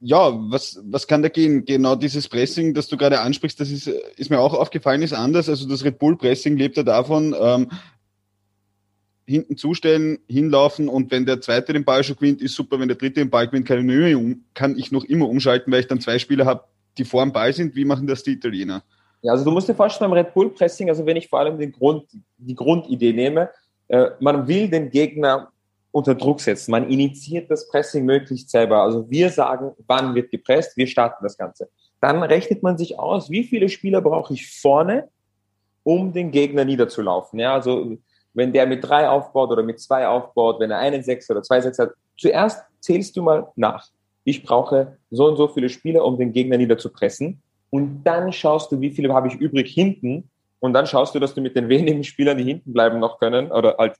ja, 0.00 0.32
was, 0.50 0.80
was 0.84 1.06
kann 1.06 1.22
da 1.22 1.28
gehen? 1.28 1.64
Genau 1.64 1.96
dieses 1.96 2.28
Pressing, 2.28 2.74
das 2.74 2.88
du 2.88 2.96
gerade 2.96 3.20
ansprichst, 3.20 3.58
das 3.58 3.70
ist, 3.70 3.86
ist 3.86 4.30
mir 4.30 4.40
auch 4.40 4.54
aufgefallen, 4.54 5.02
ist 5.02 5.14
anders. 5.14 5.48
Also 5.48 5.68
das 5.68 5.84
Red 5.84 5.98
Bull 5.98 6.16
Pressing 6.16 6.56
lebt 6.56 6.76
ja 6.76 6.82
davon, 6.82 7.34
ähm, 7.38 7.70
hinten 9.26 9.56
zustellen, 9.56 10.18
hinlaufen 10.28 10.88
und 10.88 11.10
wenn 11.10 11.24
der 11.24 11.40
zweite 11.40 11.72
den 11.72 11.84
Ball 11.84 12.04
schon 12.04 12.16
gewinnt, 12.16 12.42
ist 12.42 12.54
super. 12.54 12.78
Wenn 12.78 12.88
der 12.88 12.98
dritte 12.98 13.20
den 13.20 13.30
Ball 13.30 13.46
gewinnt, 13.46 13.66
kann 13.66 13.88
ich, 13.88 14.36
kann 14.52 14.76
ich 14.76 14.92
noch 14.92 15.04
immer 15.04 15.28
umschalten, 15.28 15.72
weil 15.72 15.80
ich 15.80 15.86
dann 15.86 16.00
zwei 16.00 16.18
Spieler 16.18 16.44
habe, 16.44 16.64
die 16.98 17.04
vor 17.04 17.24
dem 17.24 17.32
Ball 17.32 17.52
sind. 17.52 17.74
Wie 17.74 17.86
machen 17.86 18.06
das 18.06 18.22
die 18.22 18.32
Italiener? 18.32 18.82
Ja, 19.24 19.32
also 19.32 19.42
du 19.42 19.50
musst 19.50 19.66
dir 19.66 19.74
vorstellen, 19.74 20.10
beim 20.10 20.18
Red 20.18 20.34
Bull 20.34 20.50
Pressing, 20.50 20.90
also 20.90 21.06
wenn 21.06 21.16
ich 21.16 21.28
vor 21.28 21.38
allem 21.38 21.58
den 21.58 21.72
Grund, 21.72 22.04
die 22.36 22.54
Grundidee 22.54 23.14
nehme, 23.14 23.48
äh, 23.88 24.10
man 24.20 24.46
will 24.46 24.68
den 24.68 24.90
Gegner 24.90 25.50
unter 25.92 26.14
Druck 26.14 26.42
setzen. 26.42 26.72
Man 26.72 26.90
initiiert 26.90 27.50
das 27.50 27.66
Pressing 27.68 28.04
möglichst 28.04 28.50
selber. 28.50 28.82
Also 28.82 29.08
wir 29.08 29.30
sagen, 29.30 29.72
wann 29.86 30.14
wird 30.14 30.30
gepresst, 30.30 30.76
wir 30.76 30.86
starten 30.86 31.24
das 31.24 31.38
Ganze. 31.38 31.70
Dann 32.02 32.22
rechnet 32.22 32.62
man 32.62 32.76
sich 32.76 32.98
aus, 32.98 33.30
wie 33.30 33.44
viele 33.44 33.70
Spieler 33.70 34.02
brauche 34.02 34.34
ich 34.34 34.60
vorne, 34.60 35.08
um 35.84 36.12
den 36.12 36.30
Gegner 36.30 36.66
niederzulaufen. 36.66 37.38
Ja, 37.38 37.54
also 37.54 37.96
wenn 38.34 38.52
der 38.52 38.66
mit 38.66 38.84
drei 38.84 39.08
aufbaut 39.08 39.50
oder 39.50 39.62
mit 39.62 39.80
zwei 39.80 40.06
aufbaut, 40.06 40.60
wenn 40.60 40.70
er 40.70 40.80
einen 40.80 41.02
Sechs 41.02 41.30
oder 41.30 41.42
zwei 41.42 41.62
Sechs 41.62 41.78
hat, 41.78 41.92
zuerst 42.18 42.62
zählst 42.80 43.16
du 43.16 43.22
mal 43.22 43.48
nach. 43.56 43.88
Ich 44.24 44.42
brauche 44.42 44.98
so 45.10 45.28
und 45.28 45.36
so 45.36 45.48
viele 45.48 45.70
Spieler, 45.70 46.04
um 46.04 46.18
den 46.18 46.32
Gegner 46.32 46.58
niederzupressen 46.58 47.40
und 47.74 48.04
dann 48.04 48.32
schaust 48.32 48.70
du, 48.70 48.80
wie 48.80 48.90
viele 48.90 49.12
habe 49.12 49.26
ich 49.26 49.34
übrig 49.34 49.68
hinten 49.74 50.30
und 50.60 50.74
dann 50.74 50.86
schaust 50.86 51.12
du, 51.12 51.18
dass 51.18 51.34
du 51.34 51.40
mit 51.40 51.56
den 51.56 51.68
wenigen 51.68 52.04
Spielern, 52.10 52.38
die 52.38 52.44
hinten 52.44 52.72
bleiben 52.72 53.00
noch 53.00 53.18
können 53.18 53.50
oder 53.50 53.74
halt 53.78 53.96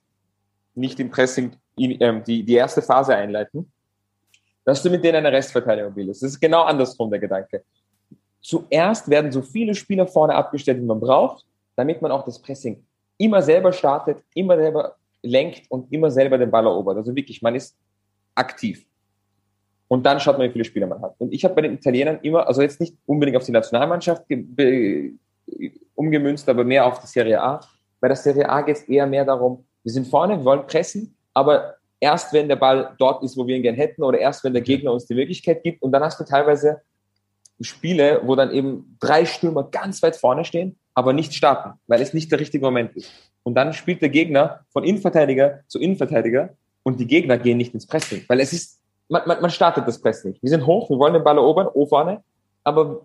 nicht 0.75 0.97
im 1.01 1.09
Pressing 1.09 1.57
ähm, 1.77 2.23
die, 2.23 2.45
die 2.45 2.53
erste 2.53 2.81
Phase 2.81 3.13
einleiten, 3.13 3.69
dass 4.63 4.81
du 4.81 4.89
mit 4.89 5.03
denen 5.03 5.17
eine 5.17 5.29
Restverteidigung 5.29 5.93
bildest. 5.93 6.23
Das 6.23 6.31
ist 6.31 6.39
genau 6.39 6.63
andersrum 6.63 7.09
der 7.09 7.19
Gedanke. 7.19 7.65
Zuerst 8.39 9.09
werden 9.09 9.33
so 9.33 9.41
viele 9.41 9.75
Spieler 9.75 10.07
vorne 10.07 10.35
abgestellt, 10.35 10.77
wie 10.77 10.85
man 10.85 11.01
braucht, 11.01 11.45
damit 11.75 12.01
man 12.01 12.13
auch 12.13 12.23
das 12.23 12.41
Pressing 12.41 12.81
immer 13.17 13.41
selber 13.41 13.73
startet, 13.73 14.19
immer 14.35 14.55
selber 14.55 14.95
lenkt 15.21 15.69
und 15.69 15.91
immer 15.91 16.09
selber 16.09 16.37
den 16.37 16.49
Ball 16.49 16.65
erobert. 16.65 16.95
Also 16.95 17.13
wirklich, 17.13 17.41
man 17.41 17.55
ist 17.55 17.75
aktiv. 18.35 18.85
Und 19.87 20.05
dann 20.05 20.19
schaut 20.19 20.37
man, 20.37 20.47
wie 20.47 20.51
viele 20.51 20.65
Spieler 20.65 20.87
man 20.87 21.01
hat. 21.01 21.15
Und 21.19 21.33
ich 21.33 21.43
habe 21.43 21.53
bei 21.53 21.61
den 21.61 21.73
Italienern 21.73 22.19
immer, 22.21 22.47
also 22.47 22.61
jetzt 22.61 22.79
nicht 22.79 22.95
unbedingt 23.05 23.37
auf 23.37 23.45
die 23.45 23.51
Nationalmannschaft 23.51 24.23
umgemünzt, 25.95 26.49
aber 26.49 26.63
mehr 26.63 26.85
auf 26.85 26.99
die 26.99 27.07
Serie 27.07 27.41
A. 27.41 27.61
Bei 27.99 28.07
der 28.07 28.17
Serie 28.17 28.49
A 28.49 28.61
geht 28.61 28.77
es 28.77 28.83
eher 28.83 29.05
mehr 29.05 29.25
darum, 29.25 29.63
wir 29.83 29.91
sind 29.91 30.07
vorne, 30.07 30.37
wir 30.37 30.45
wollen 30.45 30.65
pressen, 30.65 31.15
aber 31.33 31.75
erst 31.99 32.33
wenn 32.33 32.47
der 32.47 32.55
Ball 32.55 32.95
dort 32.97 33.23
ist, 33.23 33.37
wo 33.37 33.45
wir 33.45 33.55
ihn 33.55 33.61
gern 33.61 33.75
hätten, 33.75 34.03
oder 34.03 34.17
erst 34.17 34.43
wenn 34.43 34.53
der 34.53 34.63
Gegner 34.63 34.91
uns 34.91 35.05
die 35.05 35.13
Möglichkeit 35.13 35.63
gibt. 35.63 35.81
Und 35.83 35.91
dann 35.91 36.03
hast 36.03 36.19
du 36.19 36.23
teilweise 36.23 36.81
Spiele, 37.61 38.21
wo 38.23 38.35
dann 38.35 38.51
eben 38.51 38.97
drei 38.99 39.25
Stürmer 39.25 39.69
ganz 39.69 40.01
weit 40.01 40.15
vorne 40.15 40.43
stehen, 40.43 40.77
aber 40.93 41.13
nicht 41.13 41.33
starten, 41.33 41.79
weil 41.87 42.01
es 42.01 42.13
nicht 42.13 42.31
der 42.31 42.39
richtige 42.39 42.65
Moment 42.65 42.95
ist. 42.95 43.11
Und 43.43 43.55
dann 43.55 43.73
spielt 43.73 44.01
der 44.01 44.09
Gegner 44.09 44.65
von 44.69 44.83
Innenverteidiger 44.83 45.61
zu 45.67 45.79
Innenverteidiger 45.79 46.55
und 46.83 46.99
die 46.99 47.07
Gegner 47.07 47.37
gehen 47.37 47.57
nicht 47.57 47.73
ins 47.73 47.85
Pressing, 47.85 48.23
weil 48.27 48.39
es 48.39 48.53
ist 48.53 48.81
man, 49.09 49.21
man, 49.25 49.41
man 49.41 49.49
startet 49.49 49.87
das 49.87 49.99
Pressing 49.99 50.31
nicht. 50.31 50.43
Wir 50.43 50.49
sind 50.49 50.65
hoch, 50.65 50.89
wir 50.89 50.97
wollen 50.97 51.13
den 51.13 51.23
Ball 51.23 51.37
erobern, 51.37 51.67
O 51.73 51.85
vorne, 51.85 52.23
aber 52.63 53.01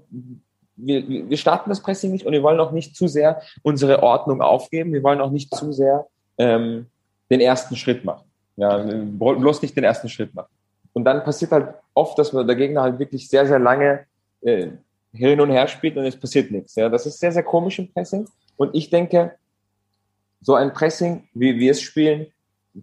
wir, 0.76 1.06
wir 1.08 1.36
starten 1.36 1.70
das 1.70 1.82
Pressing 1.82 2.10
nicht 2.12 2.26
und 2.26 2.32
wir 2.32 2.42
wollen 2.42 2.60
auch 2.60 2.72
nicht 2.72 2.96
zu 2.96 3.08
sehr 3.08 3.42
unsere 3.62 4.02
Ordnung 4.02 4.40
aufgeben. 4.40 4.92
Wir 4.92 5.02
wollen 5.02 5.20
auch 5.20 5.30
nicht 5.30 5.54
zu 5.54 5.72
sehr 5.72 6.06
ähm, 6.38 6.86
den 7.30 7.40
ersten 7.40 7.76
Schritt 7.76 8.04
machen. 8.04 8.24
Ja, 8.56 8.78
bloß 8.78 9.62
nicht 9.62 9.76
den 9.76 9.84
ersten 9.84 10.08
Schritt 10.08 10.34
machen. 10.34 10.50
Und 10.92 11.04
dann 11.04 11.22
passiert 11.24 11.52
halt 11.52 11.74
oft, 11.94 12.18
dass 12.18 12.30
der 12.30 12.56
Gegner 12.56 12.82
halt 12.82 12.98
wirklich 12.98 13.28
sehr, 13.28 13.46
sehr 13.46 13.58
lange 13.58 14.06
äh, 14.42 14.68
hin 15.12 15.40
und 15.40 15.50
her 15.50 15.66
spielt 15.66 15.96
und 15.96 16.04
es 16.04 16.18
passiert 16.18 16.50
nichts. 16.50 16.74
Ja, 16.74 16.88
das 16.88 17.06
ist 17.06 17.18
sehr, 17.18 17.32
sehr 17.32 17.42
komisch 17.42 17.78
im 17.78 17.92
Pressing. 17.92 18.26
Und 18.56 18.74
ich 18.74 18.90
denke, 18.90 19.32
so 20.40 20.54
ein 20.54 20.72
Pressing, 20.72 21.28
wie 21.34 21.58
wir 21.58 21.72
es 21.72 21.80
spielen, 21.80 22.26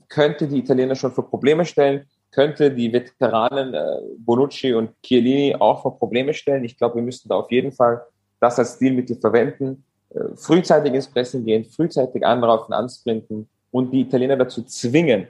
könnte 0.09 0.47
die 0.47 0.59
Italiener 0.59 0.95
schon 0.95 1.11
vor 1.11 1.29
Probleme 1.29 1.65
stellen, 1.65 2.05
könnte 2.37 2.69
die 2.69 2.93
Veteranen 2.93 3.73
äh, 3.73 3.83
Bonucci 4.19 4.71
und 4.75 4.91
Chiellini 5.01 5.55
auch 5.57 5.81
vor 5.81 5.97
Probleme 5.97 6.35
stellen. 6.35 6.63
Ich 6.65 6.77
glaube, 6.77 6.97
wir 6.97 7.01
müssten 7.01 7.27
da 7.29 7.35
auf 7.35 7.51
jeden 7.51 7.71
Fall 7.71 8.05
das 8.39 8.59
als 8.59 8.75
Stilmittel 8.75 9.15
verwenden, 9.19 9.83
äh, 10.11 10.19
frühzeitig 10.35 10.93
ins 10.93 11.07
Pressing 11.07 11.43
gehen, 11.43 11.65
frühzeitig 11.65 12.23
anraufen, 12.23 12.73
ansprinten 12.73 13.49
und 13.71 13.91
die 13.91 14.01
Italiener 14.01 14.37
dazu 14.37 14.61
zwingen, 14.61 15.27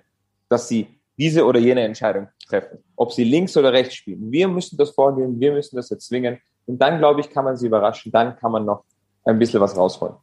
dass 0.49 0.67
sie 0.67 0.85
diese 1.17 1.45
oder 1.45 1.61
jene 1.61 1.79
Entscheidung 1.83 2.27
treffen, 2.45 2.79
ob 2.97 3.13
sie 3.13 3.23
links 3.23 3.55
oder 3.55 3.71
rechts 3.71 3.95
spielen. 3.95 4.29
Wir 4.29 4.49
müssen 4.49 4.75
das 4.75 4.89
vornehmen, 4.89 5.39
wir 5.39 5.53
müssen 5.53 5.77
das 5.77 5.89
erzwingen 5.89 6.39
und 6.65 6.77
dann, 6.77 6.97
glaube 6.97 7.21
ich, 7.21 7.29
kann 7.29 7.45
man 7.45 7.55
sie 7.55 7.67
überraschen, 7.67 8.11
dann 8.11 8.35
kann 8.35 8.51
man 8.51 8.65
noch 8.65 8.83
ein 9.23 9.39
bisschen 9.39 9.61
was 9.61 9.77
rausholen. 9.77 10.15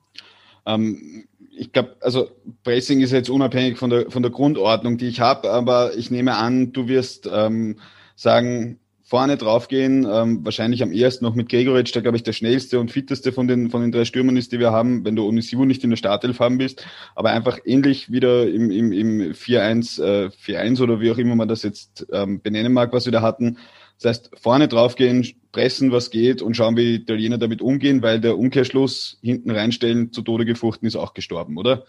Ähm, 0.67 1.25
ich 1.57 1.73
glaube, 1.73 1.97
also 2.01 2.29
Pressing 2.63 3.01
ist 3.01 3.13
jetzt 3.13 3.31
unabhängig 3.31 3.79
von 3.79 3.91
der, 3.91 4.11
von 4.11 4.23
der 4.23 4.31
Grundordnung, 4.31 4.99
die 4.99 5.09
ich 5.09 5.21
habe, 5.21 5.51
aber 5.51 5.97
ich 5.97 6.11
nehme 6.11 6.37
an, 6.37 6.73
du 6.73 6.89
wirst 6.89 7.29
ähm, 7.33 7.79
sagen, 8.17 8.79
vorne 9.07 9.37
draufgehen, 9.37 10.07
ähm, 10.11 10.45
wahrscheinlich 10.45 10.83
am 10.83 10.91
ersten 10.91 11.25
noch 11.25 11.35
mit 11.35 11.51
Gregoritsch, 11.51 11.95
der 11.95 12.03
glaube 12.03 12.17
ich 12.17 12.23
der 12.23 12.33
schnellste 12.33 12.81
und 12.81 12.91
fitteste 12.91 13.33
von 13.33 13.47
den, 13.47 13.71
von 13.71 13.83
den 13.83 13.93
drei 13.93 14.07
Stürmern 14.07 14.37
ist, 14.37 14.51
die 14.53 14.59
wir 14.59 14.73
haben, 14.73 15.05
wenn 15.05 15.15
du 15.15 15.29
Onisivo 15.29 15.67
nicht 15.67 15.85
in 15.85 15.91
der 15.91 15.99
Startelf 15.99 16.41
haben 16.41 16.59
bist, 16.59 16.87
aber 17.15 17.31
einfach 17.31 17.59
ähnlich 17.65 18.11
wieder 18.11 18.49
im, 18.49 18.71
im, 18.71 18.93
im 18.93 19.33
4-1, 19.33 20.03
äh, 20.03 20.31
4-1 20.31 20.83
oder 20.83 21.01
wie 21.01 21.11
auch 21.11 21.19
immer 21.19 21.37
man 21.37 21.49
das 21.49 21.63
jetzt 21.63 22.07
ähm, 22.13 22.41
benennen 22.41 22.73
mag, 22.73 22.93
was 22.93 23.05
wir 23.05 23.13
da 23.13 23.21
hatten. 23.21 23.59
Das 24.01 24.11
heißt, 24.11 24.31
vorne 24.41 24.69
draufgehen, 24.69 25.27
pressen, 25.53 25.93
was 25.93 26.11
geht 26.11 26.43
und 26.43 26.55
schauen, 26.57 26.77
wie 26.77 26.85
die 26.85 27.03
Italiener 27.03 27.39
damit 27.39 27.63
umgehen, 27.63 28.03
weil 28.03 28.21
der 28.21 28.37
Umkehrschluss 28.37 29.19
hinten 29.23 29.51
reinstellen 29.51 30.13
zu 30.13 30.23
Tode 30.23 30.45
gefurchten 30.45 30.87
ist 30.87 30.97
auch 30.97 31.15
gestorben, 31.15 31.57
oder? 31.57 31.85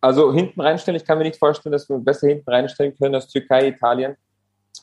Also 0.00 0.32
hinten 0.32 0.60
reinstellen, 0.60 0.96
ich 0.96 1.06
kann 1.06 1.18
mir 1.18 1.24
nicht 1.24 1.38
vorstellen, 1.38 1.72
dass 1.72 1.88
wir 1.88 1.98
besser 1.98 2.28
hinten 2.28 2.48
reinstellen 2.48 2.94
können 2.96 3.14
als 3.14 3.28
Türkei, 3.28 3.68
Italien 3.68 4.16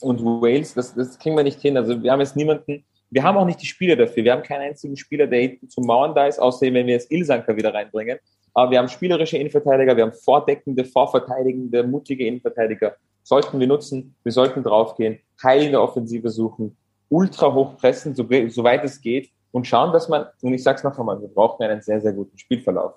und 0.01 0.23
Wales. 0.23 0.73
Das, 0.73 0.93
das 0.93 1.17
kriegen 1.17 1.35
wir 1.35 1.43
nicht 1.43 1.61
hin. 1.61 1.77
Also 1.77 2.01
wir 2.01 2.11
haben 2.11 2.19
jetzt 2.19 2.35
niemanden, 2.35 2.83
wir 3.09 3.23
haben 3.23 3.37
auch 3.37 3.45
nicht 3.45 3.61
die 3.61 3.65
Spieler 3.65 3.95
dafür. 3.95 4.23
Wir 4.23 4.33
haben 4.33 4.43
keinen 4.43 4.61
einzigen 4.61 4.97
Spieler, 4.97 5.27
der 5.27 5.41
hinten 5.41 5.69
zum 5.69 5.85
Mauern 5.85 6.13
da 6.13 6.27
ist, 6.27 6.39
außer 6.39 6.65
wenn 6.67 6.85
wir 6.85 6.93
jetzt 6.93 7.11
Ilsanker 7.11 7.55
wieder 7.55 7.73
reinbringen. 7.73 8.19
Aber 8.53 8.71
wir 8.71 8.79
haben 8.79 8.89
spielerische 8.89 9.37
Innenverteidiger, 9.37 9.95
wir 9.95 10.03
haben 10.03 10.13
vordeckende, 10.13 10.83
vorverteidigende, 10.83 11.83
mutige 11.83 12.25
Innenverteidiger. 12.25 12.95
Sollten 13.27 13.59
wir 13.59 13.67
nutzen, 13.67 14.15
wir 14.23 14.31
sollten 14.31 14.63
draufgehen, 14.63 15.19
Heil 15.43 15.63
in 15.63 15.71
der 15.71 15.81
Offensive 15.81 16.29
suchen, 16.29 16.77
ultra 17.09 17.53
hoch 17.53 17.75
pressen, 17.75 18.15
so, 18.15 18.25
soweit 18.47 18.85
es 18.85 19.01
geht 19.01 19.31
und 19.51 19.67
schauen, 19.67 19.91
dass 19.91 20.07
man, 20.07 20.27
und 20.41 20.53
ich 20.53 20.63
sag's 20.63 20.81
noch 20.81 20.97
einmal, 20.97 21.19
wir 21.19 21.27
brauchen 21.27 21.61
einen 21.61 21.81
sehr, 21.81 21.99
sehr 21.99 22.13
guten 22.13 22.37
Spielverlauf. 22.37 22.93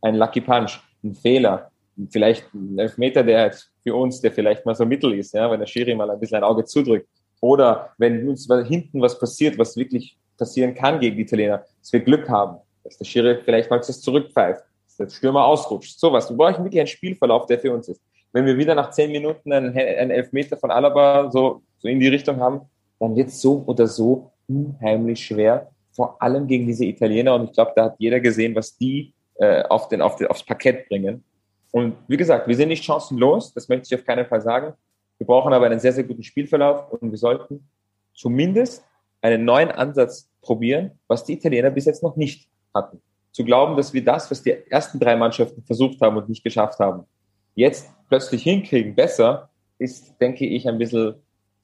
Ein 0.00 0.14
Lucky 0.14 0.40
Punch, 0.40 0.80
ein 1.02 1.14
Fehler, 1.14 1.70
vielleicht 2.08 2.46
ein 2.54 2.78
Elfmeter, 2.78 3.22
der 3.22 3.52
für 3.82 3.94
uns, 3.94 4.22
der 4.22 4.32
vielleicht 4.32 4.64
mal 4.64 4.74
so 4.74 4.86
mittel 4.86 5.18
ist, 5.18 5.34
ja, 5.34 5.50
wenn 5.50 5.60
der 5.60 5.66
Schiri 5.66 5.94
mal 5.94 6.10
ein 6.10 6.18
bisschen 6.18 6.38
ein 6.38 6.44
Auge 6.44 6.64
zudrückt. 6.64 7.06
Oder 7.42 7.90
wenn 7.98 8.26
uns 8.26 8.48
hinten 8.66 9.02
was 9.02 9.18
passiert, 9.18 9.58
was 9.58 9.76
wirklich 9.76 10.16
passieren 10.38 10.74
kann 10.74 10.98
gegen 10.98 11.16
die 11.16 11.24
Italiener, 11.24 11.62
dass 11.78 11.92
wir 11.92 12.00
Glück 12.00 12.26
haben, 12.30 12.56
dass 12.84 12.96
der 12.96 13.04
Schiri 13.04 13.38
vielleicht 13.44 13.68
mal 13.68 13.76
das 13.76 14.00
zurückpfeift, 14.00 14.64
dass 14.86 14.96
der 14.96 15.10
Stürmer 15.10 15.44
ausrutscht. 15.44 16.00
Sowas. 16.00 16.30
Wir 16.30 16.38
brauchen 16.38 16.64
wirklich 16.64 16.80
einen 16.80 16.86
Spielverlauf, 16.86 17.44
der 17.44 17.58
für 17.58 17.70
uns 17.70 17.86
ist. 17.88 18.00
Wenn 18.34 18.46
wir 18.46 18.58
wieder 18.58 18.74
nach 18.74 18.90
zehn 18.90 19.12
Minuten 19.12 19.52
einen, 19.52 19.78
einen 19.78 20.10
Elfmeter 20.10 20.56
von 20.56 20.72
Alaba 20.72 21.30
so, 21.30 21.62
so 21.78 21.86
in 21.88 22.00
die 22.00 22.08
Richtung 22.08 22.40
haben, 22.40 22.62
dann 22.98 23.14
wird 23.14 23.28
es 23.28 23.40
so 23.40 23.62
oder 23.64 23.86
so 23.86 24.32
unheimlich 24.48 25.24
schwer, 25.24 25.70
vor 25.92 26.20
allem 26.20 26.48
gegen 26.48 26.66
diese 26.66 26.84
Italiener. 26.84 27.36
Und 27.36 27.44
ich 27.44 27.52
glaube, 27.52 27.72
da 27.76 27.84
hat 27.84 27.94
jeder 27.98 28.18
gesehen, 28.18 28.56
was 28.56 28.76
die 28.76 29.14
äh, 29.36 29.62
auf 29.62 29.88
den, 29.88 30.02
auf 30.02 30.16
den, 30.16 30.26
aufs 30.26 30.44
Parkett 30.44 30.88
bringen. 30.88 31.22
Und 31.70 31.94
wie 32.08 32.16
gesagt, 32.16 32.48
wir 32.48 32.56
sind 32.56 32.70
nicht 32.70 32.84
chancenlos, 32.84 33.54
das 33.54 33.68
möchte 33.68 33.86
ich 33.86 34.00
auf 34.00 34.04
keinen 34.04 34.26
Fall 34.26 34.40
sagen. 34.40 34.74
Wir 35.18 35.28
brauchen 35.28 35.52
aber 35.52 35.66
einen 35.66 35.78
sehr, 35.78 35.92
sehr 35.92 36.04
guten 36.04 36.24
Spielverlauf 36.24 36.90
und 36.92 37.12
wir 37.12 37.18
sollten 37.18 37.68
zumindest 38.14 38.84
einen 39.22 39.44
neuen 39.44 39.70
Ansatz 39.70 40.28
probieren, 40.42 40.98
was 41.06 41.24
die 41.24 41.34
Italiener 41.34 41.70
bis 41.70 41.84
jetzt 41.84 42.02
noch 42.02 42.16
nicht 42.16 42.48
hatten. 42.74 43.00
Zu 43.30 43.44
glauben, 43.44 43.76
dass 43.76 43.92
wir 43.92 44.04
das, 44.04 44.28
was 44.28 44.42
die 44.42 44.56
ersten 44.70 44.98
drei 44.98 45.14
Mannschaften 45.14 45.62
versucht 45.62 46.00
haben 46.00 46.16
und 46.16 46.28
nicht 46.28 46.42
geschafft 46.42 46.80
haben, 46.80 47.06
jetzt 47.54 47.90
plötzlich 48.08 48.42
hinkriegen, 48.42 48.94
besser, 48.94 49.48
ist, 49.78 50.14
denke 50.20 50.46
ich, 50.46 50.68
ein 50.68 50.78
bisschen 50.78 51.14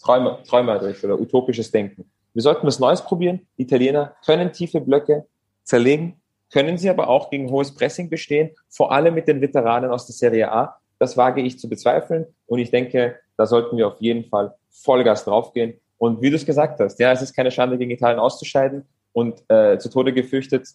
träumer, 0.03 0.43
träumerisch 0.45 1.05
oder 1.05 1.21
utopisches 1.21 1.71
Denken. 1.71 2.11
Wir 2.33 2.43
sollten 2.43 2.67
was 2.67 2.79
Neues 2.79 3.03
probieren. 3.03 3.47
Die 3.59 3.63
Italiener 3.63 4.15
können 4.25 4.53
tiefe 4.53 4.81
Blöcke 4.81 5.27
zerlegen, 5.65 6.21
können 6.53 6.79
sie 6.79 6.91
aber 6.91 7.09
auch 7.09 7.31
gegen 7.31 7.51
hohes 7.51 7.75
Pressing 7.75 8.09
bestehen, 8.09 8.51
vor 8.69 8.93
allem 8.93 9.15
mit 9.15 9.29
den 9.29 9.41
Veteranen 9.41 9.91
aus 9.91 10.07
der 10.07 10.15
Serie 10.15 10.51
A. 10.51 10.77
Das 10.99 11.17
wage 11.17 11.41
ich 11.41 11.59
zu 11.59 11.69
bezweifeln 11.69 12.27
und 12.47 12.59
ich 12.59 12.71
denke, 12.71 13.17
da 13.37 13.47
sollten 13.47 13.77
wir 13.77 13.89
auf 13.89 14.01
jeden 14.01 14.25
Fall 14.25 14.55
Vollgas 14.71 15.25
draufgehen. 15.25 15.75
Und 15.99 16.23
wie 16.23 16.31
du 16.31 16.37
es 16.37 16.47
gesagt 16.47 16.81
hast, 16.81 16.99
ja, 16.99 17.13
es 17.13 17.23
ist 17.23 17.35
keine 17.35 17.51
Schande, 17.51 17.79
gegen 17.79 17.91
Italien 17.91 18.19
auszuscheiden 18.19 18.87
und 19.13 19.43
äh, 19.49 19.79
zu 19.79 19.89
Tode 19.91 20.13
gefürchtet 20.13 20.67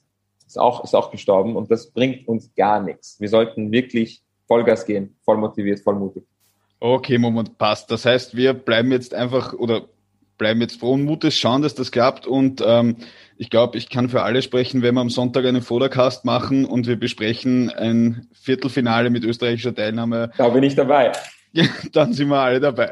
ist 0.47 0.59
auch, 0.59 0.83
ist 0.83 0.95
auch 0.95 1.11
gestorben 1.11 1.55
und 1.55 1.71
das 1.71 1.91
bringt 1.91 2.27
uns 2.27 2.53
gar 2.55 2.81
nichts. 2.81 3.19
Wir 3.19 3.29
sollten 3.29 3.71
wirklich 3.71 4.21
Vollgas 4.47 4.85
gehen, 4.85 5.15
voll 5.23 5.37
motiviert, 5.37 5.79
voll 5.79 5.95
mutig. 5.95 6.23
Okay, 6.79 7.17
Moment, 7.17 7.57
passt. 7.57 7.89
Das 7.89 8.05
heißt, 8.05 8.35
wir 8.35 8.53
bleiben 8.53 8.91
jetzt 8.91 9.13
einfach 9.13 9.53
oder 9.53 9.83
bleiben 10.37 10.61
jetzt 10.61 10.79
frohen 10.79 11.03
Mutes, 11.03 11.37
schauen, 11.37 11.61
dass 11.61 11.75
das 11.75 11.91
klappt. 11.91 12.27
Und 12.27 12.63
ähm, 12.65 12.97
ich 13.37 13.49
glaube, 13.49 13.77
ich 13.77 13.89
kann 13.89 14.09
für 14.09 14.23
alle 14.23 14.41
sprechen, 14.41 14.81
wenn 14.81 14.95
wir 14.95 15.01
am 15.01 15.09
Sonntag 15.09 15.45
einen 15.45 15.61
Fotocast 15.61 16.25
machen 16.25 16.65
und 16.65 16.87
wir 16.87 16.97
besprechen 16.97 17.69
ein 17.69 18.27
Viertelfinale 18.33 19.09
mit 19.09 19.23
österreichischer 19.23 19.73
Teilnahme. 19.73 20.31
Da 20.37 20.49
bin 20.49 20.63
ich 20.63 20.75
dabei. 20.75 21.11
Ja, 21.57 21.63
dann 21.93 22.11
sind 22.11 22.27
wir 22.27 22.37
alle 22.37 22.59
dabei. 22.59 22.91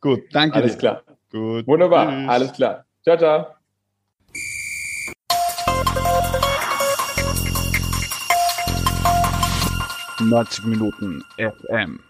Gut, 0.00 0.22
danke 0.32 0.56
Alles 0.56 0.72
dir. 0.72 0.78
klar. 0.78 1.02
Gut. 1.30 1.68
Wunderbar, 1.68 2.08
Tschüss. 2.08 2.28
alles 2.28 2.52
klar. 2.52 2.84
Ciao, 3.04 3.16
ciao. 3.16 3.61
Neunzig 10.28 10.64
Minuten 10.64 11.24
FM. 11.36 12.00